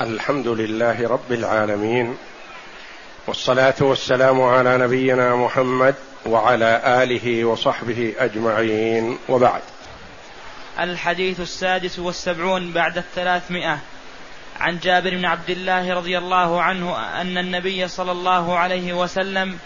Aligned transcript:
الحمد 0.00 0.48
لله 0.48 1.08
رب 1.08 1.32
العالمين 1.32 2.16
والصلاة 3.26 3.74
والسلام 3.80 4.42
على 4.42 4.78
نبينا 4.78 5.36
محمد 5.36 5.94
وعلى 6.26 6.82
آله 7.02 7.44
وصحبه 7.44 8.14
أجمعين 8.18 9.18
وبعد. 9.28 9.62
الحديث 10.80 11.40
السادس 11.40 11.98
والسبعون 11.98 12.72
بعد 12.72 12.98
الثلاثمائة 12.98 13.78
عن 14.60 14.78
جابر 14.78 15.10
بن 15.10 15.24
عبد 15.24 15.50
الله 15.50 15.94
رضي 15.94 16.18
الله 16.18 16.62
عنه 16.62 17.20
أن 17.20 17.38
النبي 17.38 17.88
صلى 17.88 18.12
الله 18.12 18.58
عليه 18.58 18.92
وسلم 18.92 19.58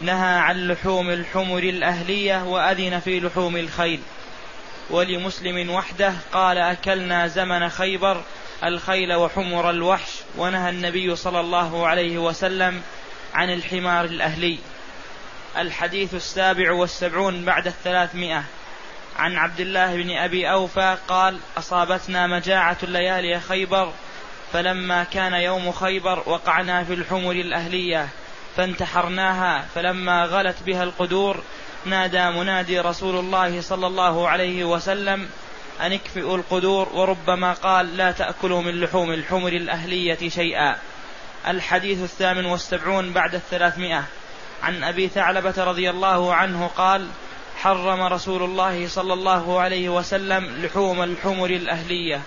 نهى 0.00 0.38
عن 0.38 0.68
لحوم 0.68 1.10
الحمر 1.10 1.58
الأهلية 1.58 2.44
وأذن 2.44 3.00
في 3.00 3.20
لحوم 3.20 3.56
الخيل. 3.56 4.00
ولمسلم 4.90 5.70
وحده 5.70 6.12
قال 6.32 6.58
أكلنا 6.58 7.26
زمن 7.26 7.68
خيبر 7.68 8.22
الخيل 8.64 9.14
وحمر 9.14 9.70
الوحش 9.70 10.10
ونهى 10.36 10.70
النبي 10.70 11.16
صلى 11.16 11.40
الله 11.40 11.86
عليه 11.86 12.18
وسلم 12.18 12.82
عن 13.34 13.50
الحمار 13.52 14.04
الأهلي. 14.04 14.58
الحديث 15.58 16.14
السابع 16.14 16.72
والسبعون 16.72 17.44
بعد 17.44 17.66
الثلاثمائة. 17.66 18.44
عن 19.18 19.36
عبد 19.36 19.60
الله 19.60 19.96
بن 19.96 20.16
أبي 20.16 20.50
أوفى 20.50 20.96
قال 21.08 21.38
أصابتنا 21.58 22.26
مجاعة 22.26 22.78
ليالي 22.82 23.40
خيبر 23.40 23.92
فلما 24.52 25.04
كان 25.04 25.34
يوم 25.34 25.72
خيبر 25.72 26.22
وقعنا 26.26 26.84
في 26.84 26.94
الحمر 26.94 27.32
الأهلية 27.32 28.08
فانتحرناها 28.56 29.66
فلما 29.74 30.24
غلت 30.24 30.56
بها 30.66 30.82
القدور 30.82 31.42
نادى 31.84 32.30
منادي 32.30 32.80
رسول 32.80 33.16
الله 33.18 33.60
صلى 33.60 33.86
الله 33.86 34.28
عليه 34.28 34.64
وسلم 34.64 35.28
أن 35.80 35.92
اكفئوا 35.92 36.36
القدور 36.36 36.88
وربما 36.94 37.52
قال 37.52 37.96
لا 37.96 38.12
تأكلوا 38.12 38.62
من 38.62 38.80
لحوم 38.80 39.12
الحمر 39.12 39.48
الأهلية 39.48 40.28
شيئا. 40.28 40.76
الحديث 41.48 42.02
الثامن 42.02 42.46
والسبعون 42.46 43.12
بعد 43.12 43.34
الثلاثمائة. 43.34 44.04
عن 44.62 44.84
أبي 44.84 45.08
ثعلبة 45.08 45.54
رضي 45.64 45.90
الله 45.90 46.34
عنه 46.34 46.70
قال 46.76 47.06
حرم 47.56 48.02
رسول 48.02 48.42
الله 48.42 48.88
صلى 48.88 49.12
الله 49.12 49.60
عليه 49.60 49.88
وسلم 49.88 50.44
لحوم 50.62 51.02
الحمر 51.02 51.50
الأهلية. 51.50 52.20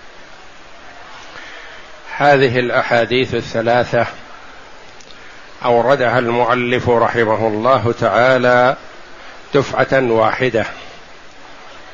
هذه 2.16 2.58
الأحاديث 2.58 3.34
الثلاثة 3.34 4.06
أوردها 5.64 6.18
المؤلف 6.18 6.88
رحمه 6.88 7.48
الله 7.48 7.94
تعالى 8.00 8.76
دفعة 9.54 10.02
واحدة 10.12 10.66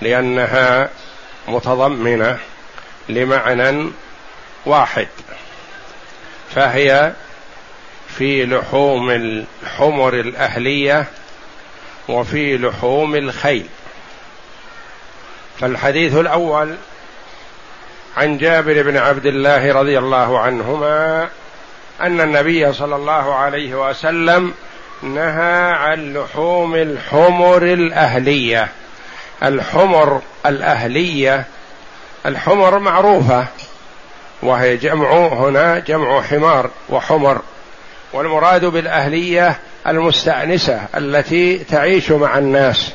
لأنها 0.00 0.88
متضمنة 1.48 2.38
لمعنى 3.08 3.90
واحد 4.66 5.08
فهي 6.54 7.12
في 8.08 8.46
لحوم 8.46 9.10
الحمر 9.10 10.14
الأهلية 10.14 11.04
وفي 12.08 12.58
لحوم 12.58 13.14
الخيل. 13.14 13.66
فالحديث 15.60 16.14
الأول 16.14 16.74
عن 18.16 18.38
جابر 18.38 18.82
بن 18.82 18.96
عبد 18.96 19.26
الله 19.26 19.72
رضي 19.72 19.98
الله 19.98 20.38
عنهما 20.38 21.28
أن 22.00 22.20
النبي 22.20 22.72
صلى 22.72 22.96
الله 22.96 23.34
عليه 23.34 23.88
وسلم 23.88 24.54
نهى 25.02 25.72
عن 25.72 26.14
لحوم 26.14 26.74
الحمر 26.74 27.62
الأهلية. 27.62 28.68
الحمر 29.42 30.22
الأهلية 30.46 31.44
الحمر 32.26 32.78
معروفة 32.78 33.46
وهي 34.42 34.76
جمع 34.76 35.10
هنا 35.16 35.78
جمع 35.78 36.22
حمار 36.22 36.70
وحمر 36.88 37.40
والمراد 38.12 38.64
بالأهلية 38.64 39.58
المستأنسة 39.86 40.80
التي 40.96 41.58
تعيش 41.58 42.10
مع 42.10 42.38
الناس 42.38 42.92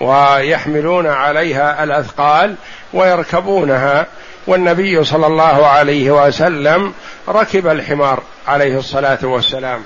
ويحملون 0.00 1.06
عليها 1.06 1.84
الأثقال 1.84 2.54
ويركبونها 2.92 4.06
والنبي 4.46 5.04
صلى 5.04 5.26
الله 5.26 5.66
عليه 5.66 6.10
وسلم 6.10 6.94
ركب 7.28 7.66
الحمار 7.66 8.22
عليه 8.48 8.78
الصلاة 8.78 9.18
والسلام. 9.22 9.84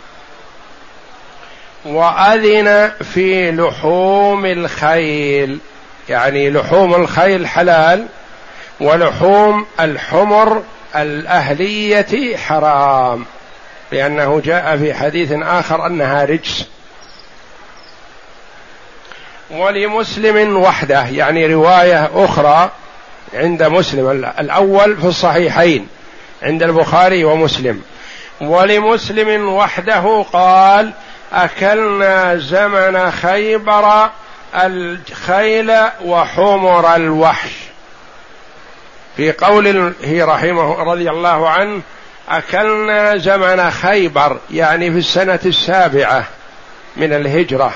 وأذن 1.85 2.91
في 3.13 3.51
لحوم 3.53 4.47
الخيل. 4.47 5.59
يعني 6.09 6.51
لحوم 6.51 6.95
الخيل 6.95 7.47
حلال 7.47 8.07
ولحوم 8.81 9.67
الحمر 9.81 10.63
الأهلية 10.97 12.37
حرام. 12.37 13.25
لأنه 13.93 14.41
جاء 14.45 14.77
في 14.77 14.95
حديث 14.95 15.33
آخر 15.33 15.87
أنها 15.87 16.25
رجس. 16.25 16.67
ولمسلم 19.51 20.57
وحده 20.57 21.07
يعني 21.07 21.47
رواية 21.55 22.11
أخرى 22.15 22.71
عند 23.35 23.63
مسلم 23.63 24.11
الأول 24.39 24.97
في 24.97 25.07
الصحيحين 25.07 25.89
عند 26.43 26.63
البخاري 26.63 27.25
ومسلم. 27.25 27.83
ولمسلم 28.41 29.49
وحده 29.49 30.23
قال 30.33 30.93
أكلنا 31.33 32.37
زمن 32.37 33.11
خيبر 33.11 34.11
الخيل 34.55 35.73
وحمر 36.05 36.97
الوحش. 36.97 37.53
في 39.17 39.33
قوله 39.33 39.93
رحمه 40.07 40.83
رضي 40.83 41.11
الله 41.11 41.49
عنه 41.49 41.83
أكلنا 42.29 43.17
زمن 43.17 43.71
خيبر 43.71 44.39
يعني 44.51 44.91
في 44.91 44.99
السنة 44.99 45.41
السابعة 45.47 46.25
من 46.97 47.13
الهجرة 47.13 47.73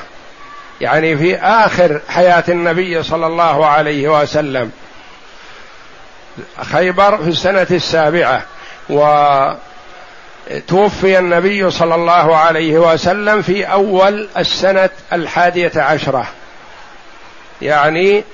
يعني 0.81 1.17
في 1.17 1.37
آخر 1.37 2.01
حياة 2.09 2.45
النبي 2.49 3.03
صلى 3.03 3.27
الله 3.27 3.67
عليه 3.67 4.21
وسلم. 4.21 4.73
خيبر 6.73 7.17
في 7.17 7.29
السنة 7.29 7.67
السابعة 7.71 8.43
و 8.91 9.01
توفي 10.69 11.19
النبي 11.19 11.71
صلى 11.71 11.95
الله 11.95 12.37
عليه 12.37 12.79
وسلم 12.79 13.43
في 13.43 13.65
أول 13.65 14.29
السنة 14.39 14.91
الحادية 15.13 15.73
عشرة. 15.77 16.27
يعني 17.63 18.25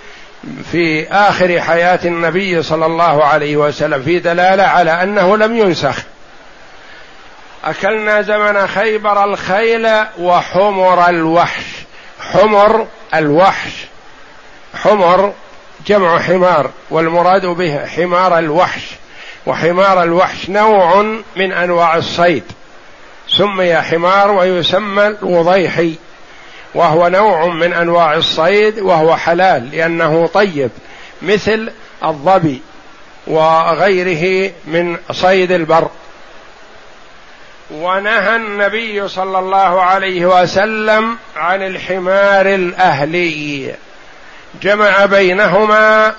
في 0.72 1.08
آخر 1.08 1.60
حياة 1.60 2.00
النبي 2.04 2.62
صلى 2.62 2.86
الله 2.86 3.24
عليه 3.24 3.56
وسلم 3.56 4.02
في 4.02 4.18
دلالة 4.18 4.62
على 4.62 5.02
أنه 5.02 5.36
لم 5.36 5.56
ينسخ. 5.56 5.96
أكلنا 7.64 8.22
زمن 8.22 8.66
خيبر 8.66 9.24
الخيل 9.24 9.88
وحمر 10.18 11.08
الوحش. 11.08 11.64
حمر 12.32 12.86
الوحش. 13.14 13.72
حمر 14.74 15.32
جمع 15.86 16.18
حمار 16.18 16.70
والمراد 16.90 17.46
به 17.46 17.86
حمار 17.86 18.38
الوحش. 18.38 18.82
وحمار 19.50 20.02
الوحش 20.02 20.50
نوع 20.50 21.02
من 21.36 21.52
أنواع 21.52 21.96
الصيد. 21.96 22.44
سمي 23.28 23.76
حمار 23.76 24.30
ويسمى 24.30 25.06
الوضيحي 25.06 25.94
وهو 26.74 27.08
نوع 27.08 27.46
من 27.46 27.72
أنواع 27.72 28.14
الصيد 28.14 28.78
وهو 28.78 29.16
حلال 29.16 29.70
لأنه 29.70 30.26
طيب 30.26 30.70
مثل 31.22 31.72
الظبي 32.04 32.62
وغيره 33.26 34.52
من 34.66 34.96
صيد 35.12 35.52
البر. 35.52 35.88
ونهى 37.70 38.36
النبي 38.36 39.08
صلى 39.08 39.38
الله 39.38 39.82
عليه 39.82 40.26
وسلم 40.26 41.16
عن 41.36 41.62
الحمار 41.62 42.46
الأهلي. 42.46 43.74
جمع 44.62 45.04
بينهما 45.04 46.14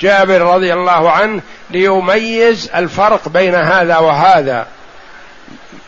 جابر 0.00 0.40
رضي 0.40 0.72
الله 0.72 1.10
عنه 1.10 1.42
ليميز 1.70 2.70
الفرق 2.74 3.28
بين 3.28 3.54
هذا 3.54 3.98
وهذا. 3.98 4.66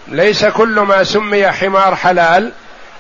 ليس 0.09 0.45
كل 0.45 0.81
ما 0.81 1.05
سمي 1.05 1.51
حمار 1.53 1.97
حلال 1.97 2.53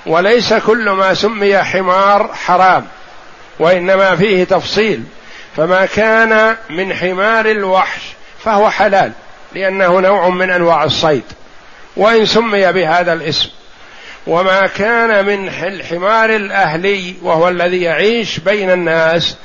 وليس 0.07 0.55
كل 0.55 0.91
ما 0.91 1.15
سمي 1.15 1.59
حمار 1.59 2.31
حرام 2.35 2.87
وإنما 3.59 4.17
فيه 4.17 4.45
تفصيل. 4.45 5.03
فما 5.57 5.87
كان 5.87 6.57
من 6.71 6.95
حمار 6.95 7.47
الوحش 7.47 8.03
فهو 8.45 8.71
حلال 8.71 9.13
لأنه 9.53 10.01
نوع 10.01 10.29
من 10.29 10.51
أنواع 10.51 10.85
الصيد 10.85 11.25
وإن 11.97 12.27
سمي 12.27 12.73
بهذا 12.73 13.13
الاسم. 13.13 13.49
وما 14.27 14.67
كان 14.67 15.25
من 15.25 15.49
الحمار 15.49 16.31
الأهلي 16.31 17.15
وهو 17.23 17.49
الذي 17.49 17.83
يعيش 17.83 18.39
بين 18.39 18.71
الناس 18.71 19.37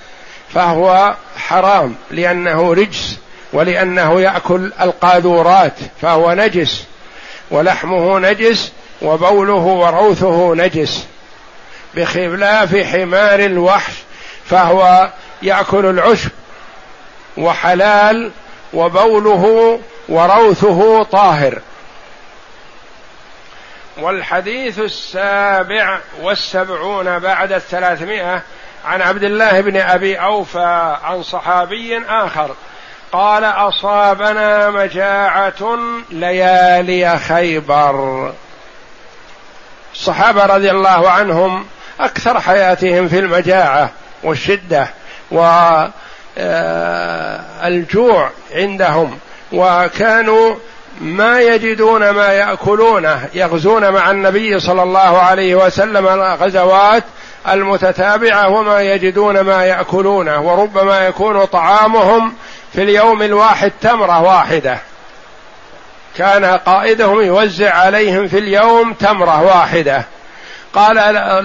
فهو 0.56 1.16
حرام 1.38 1.96
لأنه 2.12 2.74
رجس 2.74 3.19
ولأنه 3.54 4.22
يأكل 4.22 4.72
القاذورات 4.81 5.74
فهو 6.02 6.34
نجس. 6.34 6.86
ولحمه 7.52 8.19
نجس 8.19 8.72
وبوله 9.02 9.54
وروثه 9.54 10.56
نجس. 10.56 11.07
بخلاف 11.96 12.75
حمار 12.75 13.40
الوحش 13.40 13.94
فهو 14.46 15.10
يأكل 15.42 15.86
العشب 15.86 16.30
وحلال 17.38 18.31
وبوله 18.74 19.80
وروثه 20.10 21.04
طاهر. 21.04 21.60
والحديث 23.98 24.80
السابع 24.80 26.00
والسبعون 26.22 27.19
بعد 27.19 27.51
الثلاثمائة 27.51 28.42
عن 28.86 29.02
عبد 29.02 29.24
الله 29.24 29.62
بن 29.62 29.78
أبي 29.78 30.16
أوفى 30.16 30.98
عن 31.04 31.24
صحابي 31.24 32.02
آخر 32.10 32.56
قال 33.12 33.44
أصابنا 33.44 34.70
مجاعة 34.70 35.78
ليالي 36.12 37.20
خيبر. 37.20 38.34
الصحابة 39.94 40.46
رضي 40.46 40.72
الله 40.72 41.10
عنهم 41.10 41.66
أكثر 42.00 42.40
حياتهم 42.40 43.08
في 43.08 43.20
المجاعة 43.20 43.92
والشدة 44.24 44.88
والجوع 47.62 48.30
عندهم 48.54 49.20
وكانوا 49.52 50.56
ما 51.02 51.42
يجدون 51.42 52.10
ما 52.10 52.28
ياكلونه 52.28 53.30
يغزون 53.34 53.90
مع 53.90 54.12
النبي 54.12 54.60
صلى 54.60 54.84
الله 54.84 55.22
عليه 55.22 55.56
وسلم 55.56 56.08
الغزوات 56.08 57.04
المتتابعة 57.50 58.50
وما 58.50 58.82
يجدون 58.82 59.40
ما 59.40 59.66
ياكلونه 59.66 60.42
وربما 60.42 61.08
يكون 61.08 61.46
طعامهم 61.46 62.34
في 62.74 62.84
اليوم 62.84 63.22
الواحد 63.22 63.72
تمرة 63.82 64.22
واحدة. 64.22 64.80
كان 66.18 66.46
قائدهم 66.46 67.22
يوزع 67.22 67.74
عليهم 67.74 68.28
في 68.28 68.40
اليوم 68.40 68.94
تمرة 68.94 69.42
واحدة. 69.42 70.04
قال 70.74 70.96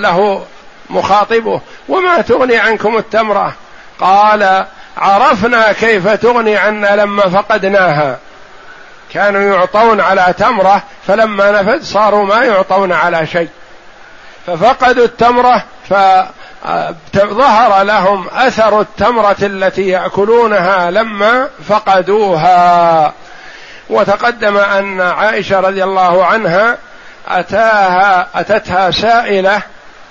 له 0.02 0.44
مخاطبه 0.90 1.60
وما 1.88 2.20
تغني 2.20 2.56
عنكم 2.56 2.96
التمرة؟ 2.96 3.54
قال 4.00 4.64
عرفنا 4.96 5.72
كيف 5.72 6.08
تغني 6.08 6.56
عنا 6.56 6.96
لما 6.96 7.28
فقدناها. 7.28 8.18
كانوا 9.12 9.56
يعطون 9.56 10.00
على 10.00 10.34
تمرة 10.38 10.82
فلما 11.06 11.62
نفد 11.62 11.82
صاروا 11.82 12.26
ما 12.26 12.44
يعطون 12.44 12.92
على 12.92 13.26
شيء. 13.26 13.48
ففقدوا 14.46 15.04
التمرة 15.04 15.64
فظهر 17.12 17.82
لهم 17.82 18.28
أثر 18.28 18.80
التمرة 18.80 19.36
التي 19.42 19.88
يأكلونها 19.88 20.90
لما 20.90 21.48
فقدوها. 21.68 23.12
وتقدم 23.90 24.56
أن 24.56 25.00
عائشة 25.00 25.60
رضي 25.60 25.84
الله 25.84 26.24
عنها 26.24 26.76
اتاها 27.28 28.28
أتتها 28.34 28.90
سائلة 28.90 29.62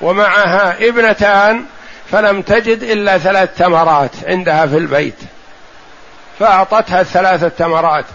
ومعها 0.02 0.76
ابنتان 0.80 1.66
فلم 2.12 2.42
تجد 2.42 2.84
إلا 2.84 3.18
ثلاث 3.18 3.58
تمرات 3.58 4.12
عندها 4.28 4.66
في 4.66 4.78
البيت. 4.78 5.20
فأعطتها 6.40 7.02
الثلاثه 7.02 7.48
تمرات 7.48 8.06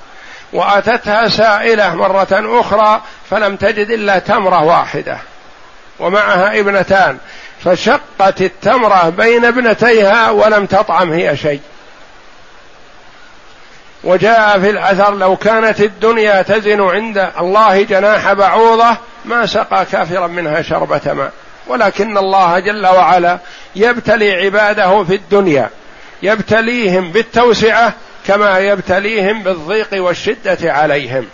وأتتها 0.52 1.28
سائلة 1.28 1.94
مرة 1.94 2.60
أخرى 2.60 3.00
فلم 3.30 3.56
تجد 3.56 3.90
إلا 3.90 4.18
تمرة 4.18 4.64
واحدة. 4.64 5.18
ومعها 5.98 6.60
ابنتان 6.60 7.18
فشقت 7.64 8.40
التمرة 8.40 9.08
بين 9.08 9.44
ابنتيها 9.44 10.30
ولم 10.30 10.66
تطعم 10.66 11.12
هي 11.12 11.36
شيء. 11.36 11.60
وجاء 14.04 14.60
في 14.60 14.70
الأثر 14.70 15.14
لو 15.14 15.36
كانت 15.36 15.80
الدنيا 15.80 16.42
تزن 16.42 16.80
عند 16.80 17.30
الله 17.40 17.82
جناح 17.82 18.32
بعوضة 18.32 18.96
ما 19.24 19.46
سقى 19.46 19.86
كافرا 19.92 20.26
منها 20.26 20.62
شربة 20.62 21.12
ماء. 21.12 21.32
ولكن 21.66 22.18
الله 22.18 22.58
جل 22.58 22.86
وعلا 22.86 23.38
يبتلي 23.76 24.32
عباده 24.44 25.04
في 25.04 25.14
الدنيا 25.14 25.70
يبتليهم 26.22 27.12
بالتوسعة 27.12 27.92
كما 28.26 28.58
يبتليهم 28.58 29.42
بالضيق 29.42 29.88
والشدة 29.92 30.72
عليهم. 30.72 31.26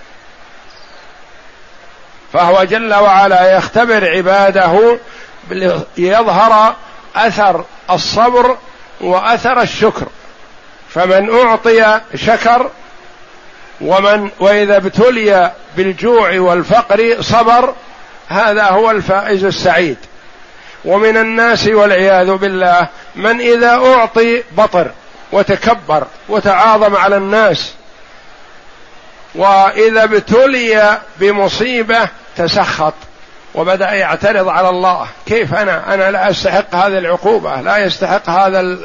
فهو 2.33 2.65
جل 2.65 2.95
وعلا 2.95 3.57
يختبر 3.57 4.11
عباده 4.11 4.99
ليظهر 5.97 6.75
أثر 7.17 7.65
الصبر 7.91 8.57
وأثر 9.01 9.63
الشكر. 9.63 10.07
فمن 10.89 11.31
أعطي 11.31 12.01
شكر 12.15 12.71
ومن 13.81 14.31
وإذا 14.41 14.77
ابتلي 14.77 15.53
بالجوع 15.77 16.41
والفقر 16.41 17.17
صبر 17.21 17.75
هذا 18.29 18.65
هو 18.65 18.91
الفائز 18.91 19.45
السعيد. 19.45 19.97
ومن 20.85 21.17
الناس 21.17 21.69
والعياذ 21.69 22.35
بالله 22.35 22.89
من 23.17 23.41
إذا 23.41 23.75
أعطي 23.75 24.43
بطر 24.53 24.91
وتكبر 25.33 26.07
وتعاظم 26.29 26.97
على 26.97 27.17
الناس 27.17 27.75
وإذا 29.35 30.05
ابتلي 30.05 30.99
بمصيبة 31.17 32.09
تسخط 32.37 32.95
وبدأ 33.55 33.91
يعترض 33.91 34.49
على 34.49 34.69
الله. 34.69 35.07
كيف 35.27 35.55
أنا؟ 35.55 35.95
أنا 35.95 36.11
لا 36.11 36.31
أستحق 36.31 36.75
هذه 36.75 36.99
العقوبة 36.99 37.61
لا 37.61 37.79
يستحق 37.79 38.31
هذا 38.31 38.79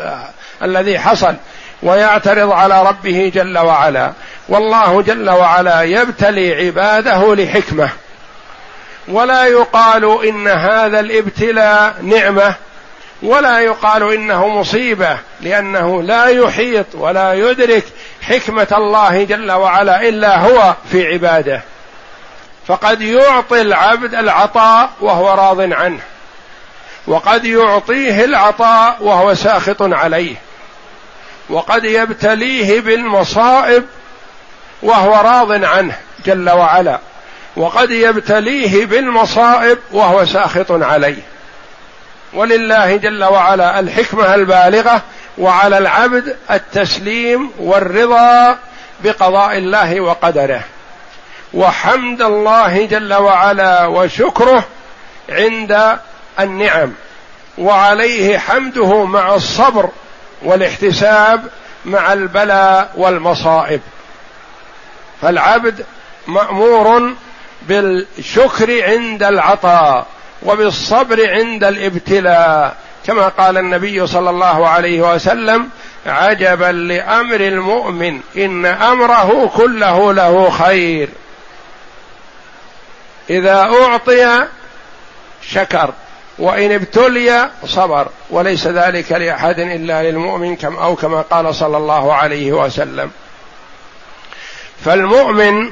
الذي 0.63 0.99
حصل. 0.99 1.35
ويعترض 1.83 2.51
على 2.51 2.83
ربه 2.83 3.31
جل 3.35 3.57
وعلا. 3.57 4.11
والله 4.49 5.01
جل 5.01 5.29
وعلا 5.29 5.81
يبتلي 5.81 6.65
عباده 6.65 7.35
لحكمة. 7.35 7.89
ولا 9.07 9.45
يقال 9.45 10.27
إن 10.27 10.47
هذا 10.47 10.99
الابتلاء 10.99 11.95
نعمة. 12.01 12.55
ولا 13.23 13.59
يقال 13.59 14.13
إنه 14.13 14.47
مصيبة 14.47 15.17
لأنه 15.41 16.03
لا 16.03 16.25
يحيط 16.25 16.85
ولا 16.93 17.33
يدرك 17.33 17.83
حكمة 18.21 18.67
الله 18.71 19.23
جل 19.23 19.51
وعلا 19.51 20.09
إلا 20.09 20.39
هو 20.39 20.75
في 20.91 21.13
عباده. 21.13 21.61
فقد 22.67 23.01
يعطي 23.01 23.61
العبد 23.61 24.15
العطاء 24.15 24.89
وهو 25.01 25.33
راض 25.33 25.73
عنه. 25.73 25.99
وقد 27.07 27.45
يعطيه 27.45 28.25
العطاء 28.25 28.97
وهو 28.99 29.33
ساخط 29.33 29.81
عليه. 29.81 30.35
وقد 31.49 31.85
يبتليه 31.85 32.81
بالمصائب 32.81 33.85
وهو 34.81 35.13
راض 35.15 35.63
عنه 35.63 35.95
جل 36.25 36.49
وعلا. 36.49 36.99
وقد 37.55 37.91
يبتليه 37.91 38.85
بالمصائب 38.85 39.77
وهو 39.91 40.25
ساخط 40.25 40.71
عليه. 40.71 41.34
ولله 42.35 42.95
جل 42.95 43.23
وعلا 43.23 43.79
الحكمة 43.79 44.35
البالغة 44.35 45.01
وعلى 45.37 45.77
العبد 45.77 46.37
التسليم 46.51 47.51
والرضا 47.59 48.57
بقضاء 49.03 49.57
الله 49.57 50.01
وقدره. 50.01 50.61
وحمد 51.53 52.21
الله 52.21 52.85
جل 52.85 53.13
وعلا 53.13 53.85
وشكره 53.85 54.63
عند 55.29 55.97
النعم. 56.39 56.91
وعليه 57.57 58.37
حمده 58.37 59.05
مع 59.05 59.35
الصبر 59.35 59.89
والاحتساب 60.41 61.47
مع 61.85 62.13
البلاء 62.13 62.91
والمصائب. 62.95 63.81
فالعبد 65.21 65.85
مأمور 66.27 67.13
بالشكر 67.61 68.83
عند 68.83 69.23
العطاء. 69.23 70.05
وبالصبر 70.45 71.29
عند 71.29 71.63
الابتلاء. 71.63 72.75
كما 73.07 73.27
قال 73.27 73.57
النبي 73.57 74.07
صلى 74.07 74.29
الله 74.29 74.67
عليه 74.67 75.13
وسلم 75.13 75.69
عجبا 76.05 76.71
لأمر 76.71 77.35
المؤمن 77.35 78.19
إن 78.37 78.65
أمره 78.65 79.51
كله 79.57 80.13
له 80.13 80.49
خير. 80.49 81.09
إذا 83.29 83.55
أعطي 83.55 84.47
شكر 85.51 85.93
وإن 86.37 86.71
ابتلي 86.71 87.49
صبر. 87.65 88.07
وليس 88.29 88.67
ذلك 88.67 89.11
لأحد 89.11 89.59
إلا 89.59 90.03
للمؤمن 90.03 90.55
كم 90.55 90.75
أو 90.75 90.95
كما 90.95 91.21
قال 91.21 91.55
صلى 91.55 91.77
الله 91.77 92.13
عليه 92.13 92.51
وسلم. 92.51 93.11
فالمؤمن 94.85 95.71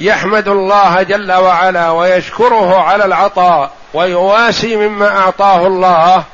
يحمد 0.00 0.48
الله 0.48 1.02
جل 1.02 1.32
وعلا 1.32 1.90
ويشكره 1.90 2.80
على 2.80 3.04
العطاء 3.04 3.70
ويواسي 3.94 4.76
مما 4.76 5.18
أعطاه 5.18 5.66
الله 5.66 6.24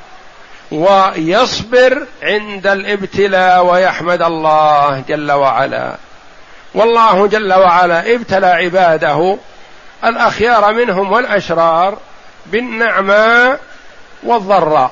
ويصبر 0.71 2.07
عند 2.23 2.67
الابتلاء 2.67 3.65
ويحمد 3.65 4.23
الله 4.23 5.03
جل 5.09 5.33
وعلا. 5.33 5.97
والله 6.75 7.27
جل 7.27 7.53
وعلا 7.53 8.15
ابتلى 8.15 8.47
عباده 8.47 9.37
الأخيار 10.05 10.73
منهم 10.73 11.13
والأشرار 11.13 11.99
بالنعماء 12.47 13.61
والضراء. 14.23 14.91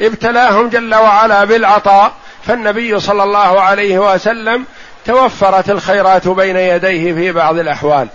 ابتلاهم 0.00 0.68
جل 0.68 0.94
وعلا 0.94 1.44
بالعطاء 1.44 2.12
فالنبي 2.46 3.00
صلى 3.00 3.22
الله 3.22 3.60
عليه 3.60 3.98
وسلم 3.98 4.64
توفرت 5.10 5.70
الخيرات 5.70 6.28
بين 6.28 6.56
يديه 6.56 7.14
في 7.14 7.32
بعض 7.32 7.58
الأحوال. 7.58 8.08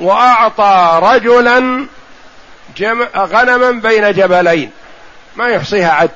وأعطى 0.00 1.00
رجلا 1.02 1.86
جمع 2.76 3.06
غنما 3.16 3.70
بين 3.70 4.12
جبلين. 4.12 4.70
ما 5.36 5.48
يحصيها 5.48 5.92
عد. 5.92 6.10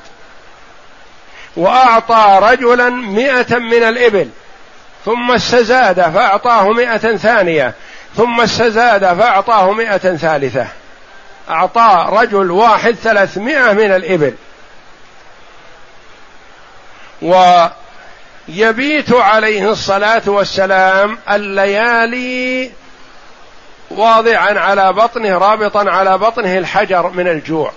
وأعطى 1.56 2.38
رجلا 2.42 2.90
مئة 2.90 3.58
من 3.58 3.82
الإبل. 3.82 4.28
ثم 5.04 5.32
استزاد 5.32 6.00
فأعطاه 6.00 6.68
مئة 6.68 7.16
ثانية. 7.16 7.74
ثم 8.16 8.40
استزاد 8.40 9.18
فأعطاه 9.18 9.72
مئة 9.72 10.16
ثالثة. 10.16 10.66
أعطى 11.50 12.06
رجل 12.08 12.50
واحد 12.50 12.94
ثلاثمائة 12.94 13.72
من 13.72 13.92
الإبل. 13.92 14.34
ويبيت 18.48 19.12
عليه 19.12 19.70
الصلاة 19.70 20.22
والسلام 20.26 21.18
الليالي 21.30 22.70
واضعا 23.90 24.58
على 24.58 24.92
بطنه 24.92 25.38
رابطا 25.38 25.90
على 25.90 26.18
بطنه 26.18 26.58
الحجر 26.58 27.08
من 27.08 27.28
الجوع. 27.28 27.72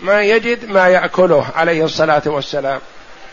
ما 0.00 0.22
يجد 0.22 0.70
ما 0.70 0.88
يأكله 0.88 1.46
عليه 1.56 1.84
الصلاة 1.84 2.22
والسلام. 2.26 2.80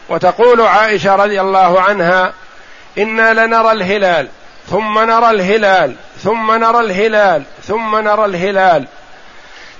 وتقول 0.09 0.61
عائشة 0.61 1.15
رضي 1.15 1.41
الله 1.41 1.81
عنها 1.81 2.33
إنا 2.97 3.45
لنرى 3.45 3.71
الهلال 3.71 4.27
ثم 4.69 4.99
نرى 4.99 5.29
الهلال 5.29 5.95
ثم 6.23 6.51
نرى 6.51 6.79
الهلال 6.79 7.43
ثم 7.63 7.95
نرى 7.95 8.25
الهلال. 8.25 8.87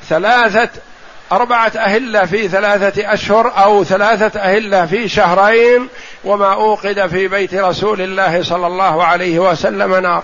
ثلاثة 0.09 0.69
أربعة 1.31 1.72
أهلة 1.77 2.25
في 2.25 2.48
ثلاثة 2.48 3.13
أشهر 3.13 3.63
أو 3.63 3.84
ثلاثة 3.84 4.39
أهلة 4.39 4.86
في 4.86 5.10
شهرين 5.10 5.89
وما 6.24 6.53
أوقد 6.53 7.07
في 7.07 7.27
بيت 7.27 7.53
رسول 7.53 8.01
الله 8.01 8.43
صلى 8.43 8.67
الله 8.67 9.03
عليه 9.03 9.39
وسلم 9.39 9.96
نار. 9.96 10.24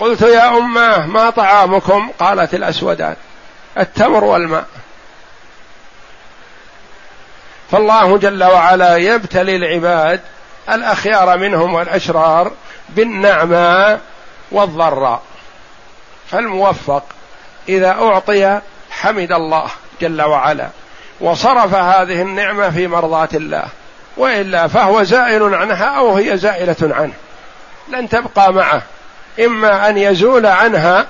قلت 0.00 0.22
يا 0.22 0.48
أماه 0.48 1.06
ما 1.06 1.30
طعامكم؟ 1.30 2.10
قالت 2.18 2.54
الأسودان. 2.54 3.16
التمر 3.78 4.24
والماء. 4.24 4.66
فالله 7.70 8.18
جل 8.18 8.44
وعلا 8.44 8.96
يبتلي 8.96 9.56
العباد 9.56 10.20
الأخيار 10.72 11.38
منهم 11.38 11.74
والأشرار 11.74 12.52
بالنعماء 12.88 14.00
والضراء. 14.50 15.22
فالموفق 16.30 17.04
إذا 17.68 17.90
أعطي 17.90 18.60
حمد 18.92 19.32
الله 19.32 19.70
جل 20.00 20.22
وعلا 20.22 20.68
وصرف 21.20 21.74
هذه 21.74 22.22
النعمة 22.22 22.70
في 22.70 22.86
مرضاة 22.86 23.28
الله. 23.34 23.64
وإلا 24.16 24.68
فهو 24.68 25.02
زائل 25.02 25.54
عنها 25.54 25.84
أو 25.84 26.16
هي 26.16 26.36
زائلة 26.38 26.76
عنه. 26.82 27.12
لن 27.88 28.08
تبقى 28.08 28.52
معه. 28.52 28.82
إما 29.44 29.88
أن 29.88 29.98
يزول 29.98 30.46
عنها 30.46 31.06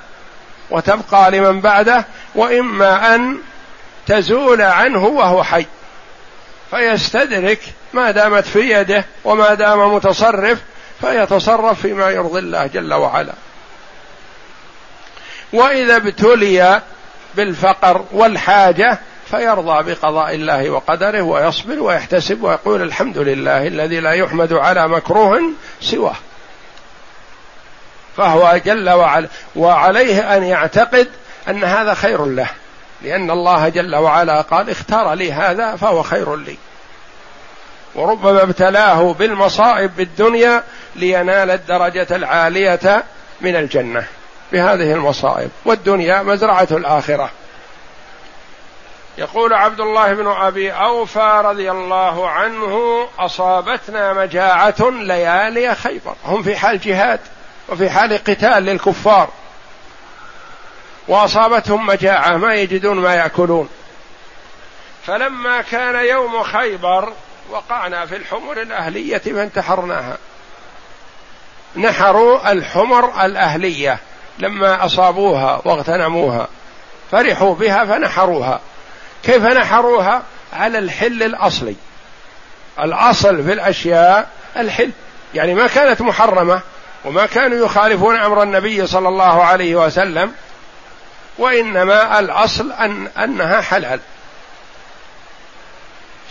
وتبقى 0.69 1.31
لمن 1.31 1.61
بعده 1.61 2.05
وإما 2.35 3.15
أن 3.15 3.37
تزول 4.07 4.61
عنه 4.61 5.05
وهو 5.05 5.43
حي. 5.43 5.65
فيستدرك 6.71 7.59
ما 7.93 8.11
دامت 8.11 8.47
في 8.47 8.59
يده 8.59 9.05
وما 9.23 9.53
دام 9.53 9.93
متصرف 9.93 10.59
فيتصرف 11.01 11.81
فيما 11.81 12.09
يرضي 12.09 12.39
الله 12.39 12.67
جل 12.67 12.93
وعلا. 12.93 13.33
وإذا 15.53 15.95
ابتلي 15.95 16.81
بالفقر 17.35 18.05
والحاجة 18.11 18.99
فيرضى 19.31 19.91
بقضاء 19.91 20.35
الله 20.35 20.69
وقدره 20.69 21.21
ويصبر 21.21 21.79
ويحتسب 21.79 22.43
ويقول 22.43 22.81
الحمد 22.81 23.17
لله 23.17 23.67
الذي 23.67 23.99
لا 23.99 24.11
يحمد 24.11 24.53
على 24.53 24.87
مكروه 24.87 25.41
سواه. 25.81 26.15
فهو 28.17 28.59
جل 28.65 28.89
وعلا 28.89 29.27
وعليه 29.55 30.37
أن 30.37 30.43
يعتقد 30.43 31.07
أن 31.49 31.63
هذا 31.63 31.93
خير 31.93 32.25
له 32.25 32.49
لأن 33.01 33.31
الله 33.31 33.69
جل 33.69 33.95
وعلا 33.95 34.41
قال 34.41 34.69
اختار 34.69 35.13
لي 35.13 35.31
هذا 35.31 35.75
فهو 35.75 36.03
خير 36.03 36.35
لي. 36.35 36.57
وربما 37.95 38.43
ابتلاه 38.43 39.13
بالمصائب 39.13 39.95
بالدنيا 39.97 40.63
لينال 40.95 41.51
الدرجة 41.51 42.07
العالية 42.11 43.03
من 43.41 43.55
الجنة. 43.55 44.07
بهذه 44.53 44.93
المصائب. 44.93 45.49
والدنيا 45.65 46.23
مزرعة 46.23 46.67
الآخرة. 46.71 47.29
يقول 49.17 49.53
عبد 49.53 49.79
الله 49.79 50.13
بن 50.13 50.27
أبي 50.27 50.71
أوفى 50.71 51.41
رضي 51.45 51.71
الله 51.71 52.29
عنه 52.29 53.07
أصابتنا 53.19 54.13
مجاعة 54.13 54.89
ليالي 54.89 55.75
خيبر. 55.75 56.15
هم 56.25 56.43
في 56.43 56.55
حال 56.55 56.79
جهاد 56.79 57.19
وفي 57.69 57.89
حال 57.89 58.17
قتال 58.17 58.63
للكفار. 58.63 59.29
وأصابتهم 61.07 61.85
مجاعة 61.85 62.37
ما 62.37 62.55
يجدون 62.55 62.99
ما 62.99 63.15
يأكلون. 63.15 63.69
فلما 65.07 65.61
كان 65.61 66.05
يوم 66.05 66.43
خيبر 66.43 67.13
وقعنا 67.49 68.05
في 68.05 68.15
الحمر 68.15 68.61
الأهلية 68.61 69.17
فانتحرناها. 69.17 70.17
نحروا 71.75 72.51
الحمر 72.51 73.25
الأهلية. 73.25 73.99
لما 74.39 74.85
أصابوها 74.85 75.61
واغتنموها 75.65 76.47
فرحوا 77.11 77.55
بها 77.55 77.85
فنحروها. 77.85 78.59
كيف 79.23 79.43
نحروها؟ 79.43 80.23
على 80.53 80.77
الحل 80.77 81.23
الأصلي. 81.23 81.75
الأصل 82.79 83.43
في 83.43 83.53
الأشياء 83.53 84.29
الحل. 84.57 84.91
يعني 85.33 85.53
ما 85.53 85.67
كانت 85.67 86.01
محرمة 86.01 86.61
وما 87.05 87.25
كانوا 87.25 87.65
يخالفون 87.65 88.15
أمر 88.15 88.43
النبي 88.43 88.87
صلى 88.87 89.07
الله 89.07 89.43
عليه 89.43 89.75
وسلم 89.75 90.33
وإنما 91.37 92.19
الأصل 92.19 92.71
ان 92.71 93.07
أنها 93.07 93.61
حلال. 93.61 93.99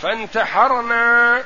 فانتحرنا 0.01 1.41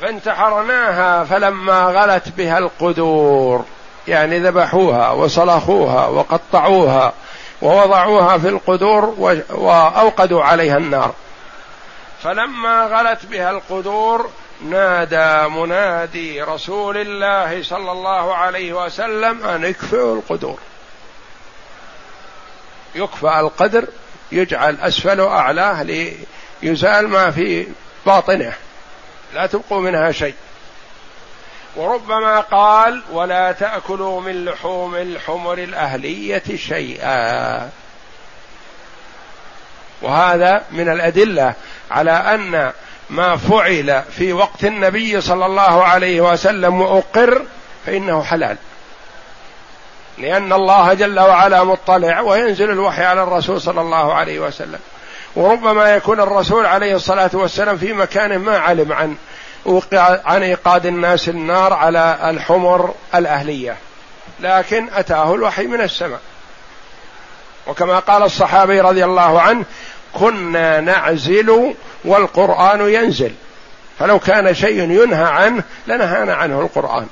فانتحرناها 0.00 1.24
فلما 1.24 1.84
غلت 1.84 2.28
بها 2.28 2.58
القدور. 2.58 3.64
يعني 4.08 4.38
ذبحوها 4.38 5.10
وصلخوها 5.10 6.06
وقطعوها 6.06 7.12
ووضعوها 7.62 8.38
في 8.38 8.48
القدور 8.48 9.14
وأوقدوا 9.48 10.42
عليها 10.42 10.76
النار. 10.76 11.14
فلما 12.22 12.86
غلت 12.86 13.26
بها 13.26 13.50
القدور 13.50 14.30
نادى 14.70 15.48
منادي 15.48 16.42
رسول 16.42 16.96
الله 16.96 17.62
صلى 17.62 17.92
الله 17.92 18.34
عليه 18.34 18.84
وسلم 18.84 19.44
أن 19.44 19.64
اكفئوا 19.64 20.16
القدور. 20.16 20.58
يكفى 22.94 23.40
القدر 23.40 23.84
يجعل 24.32 24.76
اسفله 24.80 25.28
اعلاه 25.28 25.82
ليزال 26.62 27.08
ما 27.08 27.30
في 27.30 27.66
باطنه. 28.06 28.52
لا 29.34 29.46
تبقوا 29.46 29.80
منها 29.80 30.12
شيء. 30.12 30.34
وربما 31.76 32.40
قال 32.40 33.02
ولا 33.12 33.52
تأكلوا 33.52 34.20
من 34.20 34.44
لحوم 34.44 34.94
الحمر 34.94 35.58
الأهلية 35.58 36.42
شيئا. 36.56 37.70
وهذا 40.02 40.64
من 40.70 40.88
الأدلة 40.88 41.54
على 41.90 42.10
أن 42.10 42.72
ما 43.10 43.36
فعل 43.36 44.02
في 44.16 44.32
وقت 44.32 44.64
النبي 44.64 45.20
صلى 45.20 45.46
الله 45.46 45.84
عليه 45.84 46.20
وسلم 46.20 46.80
وأقر 46.80 47.42
فإنه 47.86 48.22
حلال. 48.22 48.56
لأن 50.18 50.52
الله 50.52 50.94
جل 50.94 51.20
وعلا 51.20 51.64
مطلع 51.64 52.20
وينزل 52.20 52.70
الوحي 52.70 53.04
على 53.04 53.22
الرسول 53.22 53.60
صلى 53.60 53.80
الله 53.80 54.14
عليه 54.14 54.40
وسلم. 54.40 54.80
وربما 55.36 55.94
يكون 55.94 56.20
الرسول 56.20 56.66
عليه 56.66 56.96
الصلاة 56.96 57.30
والسلام 57.32 57.78
في 57.78 57.92
مكان 57.92 58.38
ما 58.38 58.58
علم 58.58 58.92
عن 58.92 59.16
وقع 59.66 60.18
عن 60.24 60.42
إيقاد 60.42 60.86
الناس 60.86 61.28
النار 61.28 61.72
على 61.72 62.18
الحمر 62.30 62.94
الأهلية. 63.14 63.76
لكن 64.40 64.88
أتاه 64.92 65.34
الوحي 65.34 65.66
من 65.66 65.80
السماء. 65.80 66.20
وكما 67.66 67.98
قال 67.98 68.22
الصحابي 68.22 68.80
رضي 68.80 69.04
الله 69.04 69.40
عنه 69.40 69.64
كنا 70.12 70.80
نعزل 70.80 71.74
والقرآن 72.04 72.80
ينزل. 72.80 73.32
فلو 73.98 74.18
كان 74.18 74.54
شيء 74.54 74.82
ينهى 74.82 75.24
عنه 75.24 75.62
لنهانا 75.86 76.34
عنه 76.34 76.60
القرآن. 76.60 77.06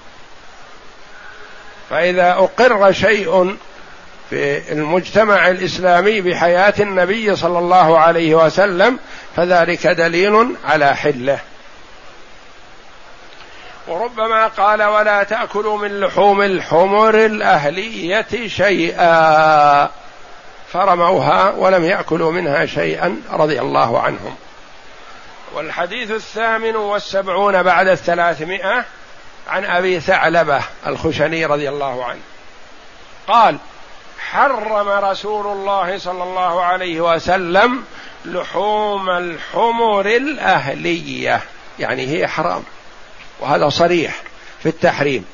فإذا 1.91 2.33
أقر 2.33 2.93
شيء 2.93 3.57
في 4.31 4.73
المجتمع 4.73 5.49
الإسلامي 5.49 6.21
بحياة 6.21 6.75
النبي 6.81 7.37
صلى 7.37 7.59
الله 7.59 7.99
عليه 7.99 8.35
وسلم 8.35 8.99
فذلك 9.37 9.87
دليل 9.87 10.57
على 10.65 10.97
حله. 10.97 11.39
وربما 13.87 14.47
قال 14.47 14.83
ولا 14.83 15.23
تأكلوا 15.23 15.79
من 15.79 16.01
لحوم 16.01 16.43
الحمر 16.43 17.15
الأهلية 17.15 18.49
شيئا. 18.49 19.91
فرموها 20.73 21.51
ولم 21.51 21.85
يأكلوا 21.85 22.33
منها 22.33 22.67
شيئا 22.67 23.23
رضي 23.33 23.61
الله 23.61 24.01
عنهم. 24.01 24.37
والحديث 25.55 26.11
الثامن 26.11 26.77
والسبعون 26.77 27.63
بعد 27.63 27.89
الثلاثمائة 27.89 28.85
عن 29.49 29.65
أبي 29.65 30.01
ثعلبة 30.01 30.61
الخشني 30.87 31.47
رضي 31.47 31.69
الله 31.69 32.05
عنه. 32.05 32.21
قال 33.29 33.59
حرم 34.31 34.89
رسول 34.89 35.47
الله 35.47 35.99
صلى 35.99 36.23
الله 36.23 36.63
عليه 36.63 37.01
وسلم 37.01 37.85
لحوم 38.25 39.11
الحمر 39.11 40.07
الأهلية. 40.07 41.41
يعني 41.79 42.07
هي 42.07 42.29
حرام. 42.29 42.63
وهذا 43.41 43.69
صريح 43.69 44.23
في 44.63 44.69
التحريم. 44.69 45.25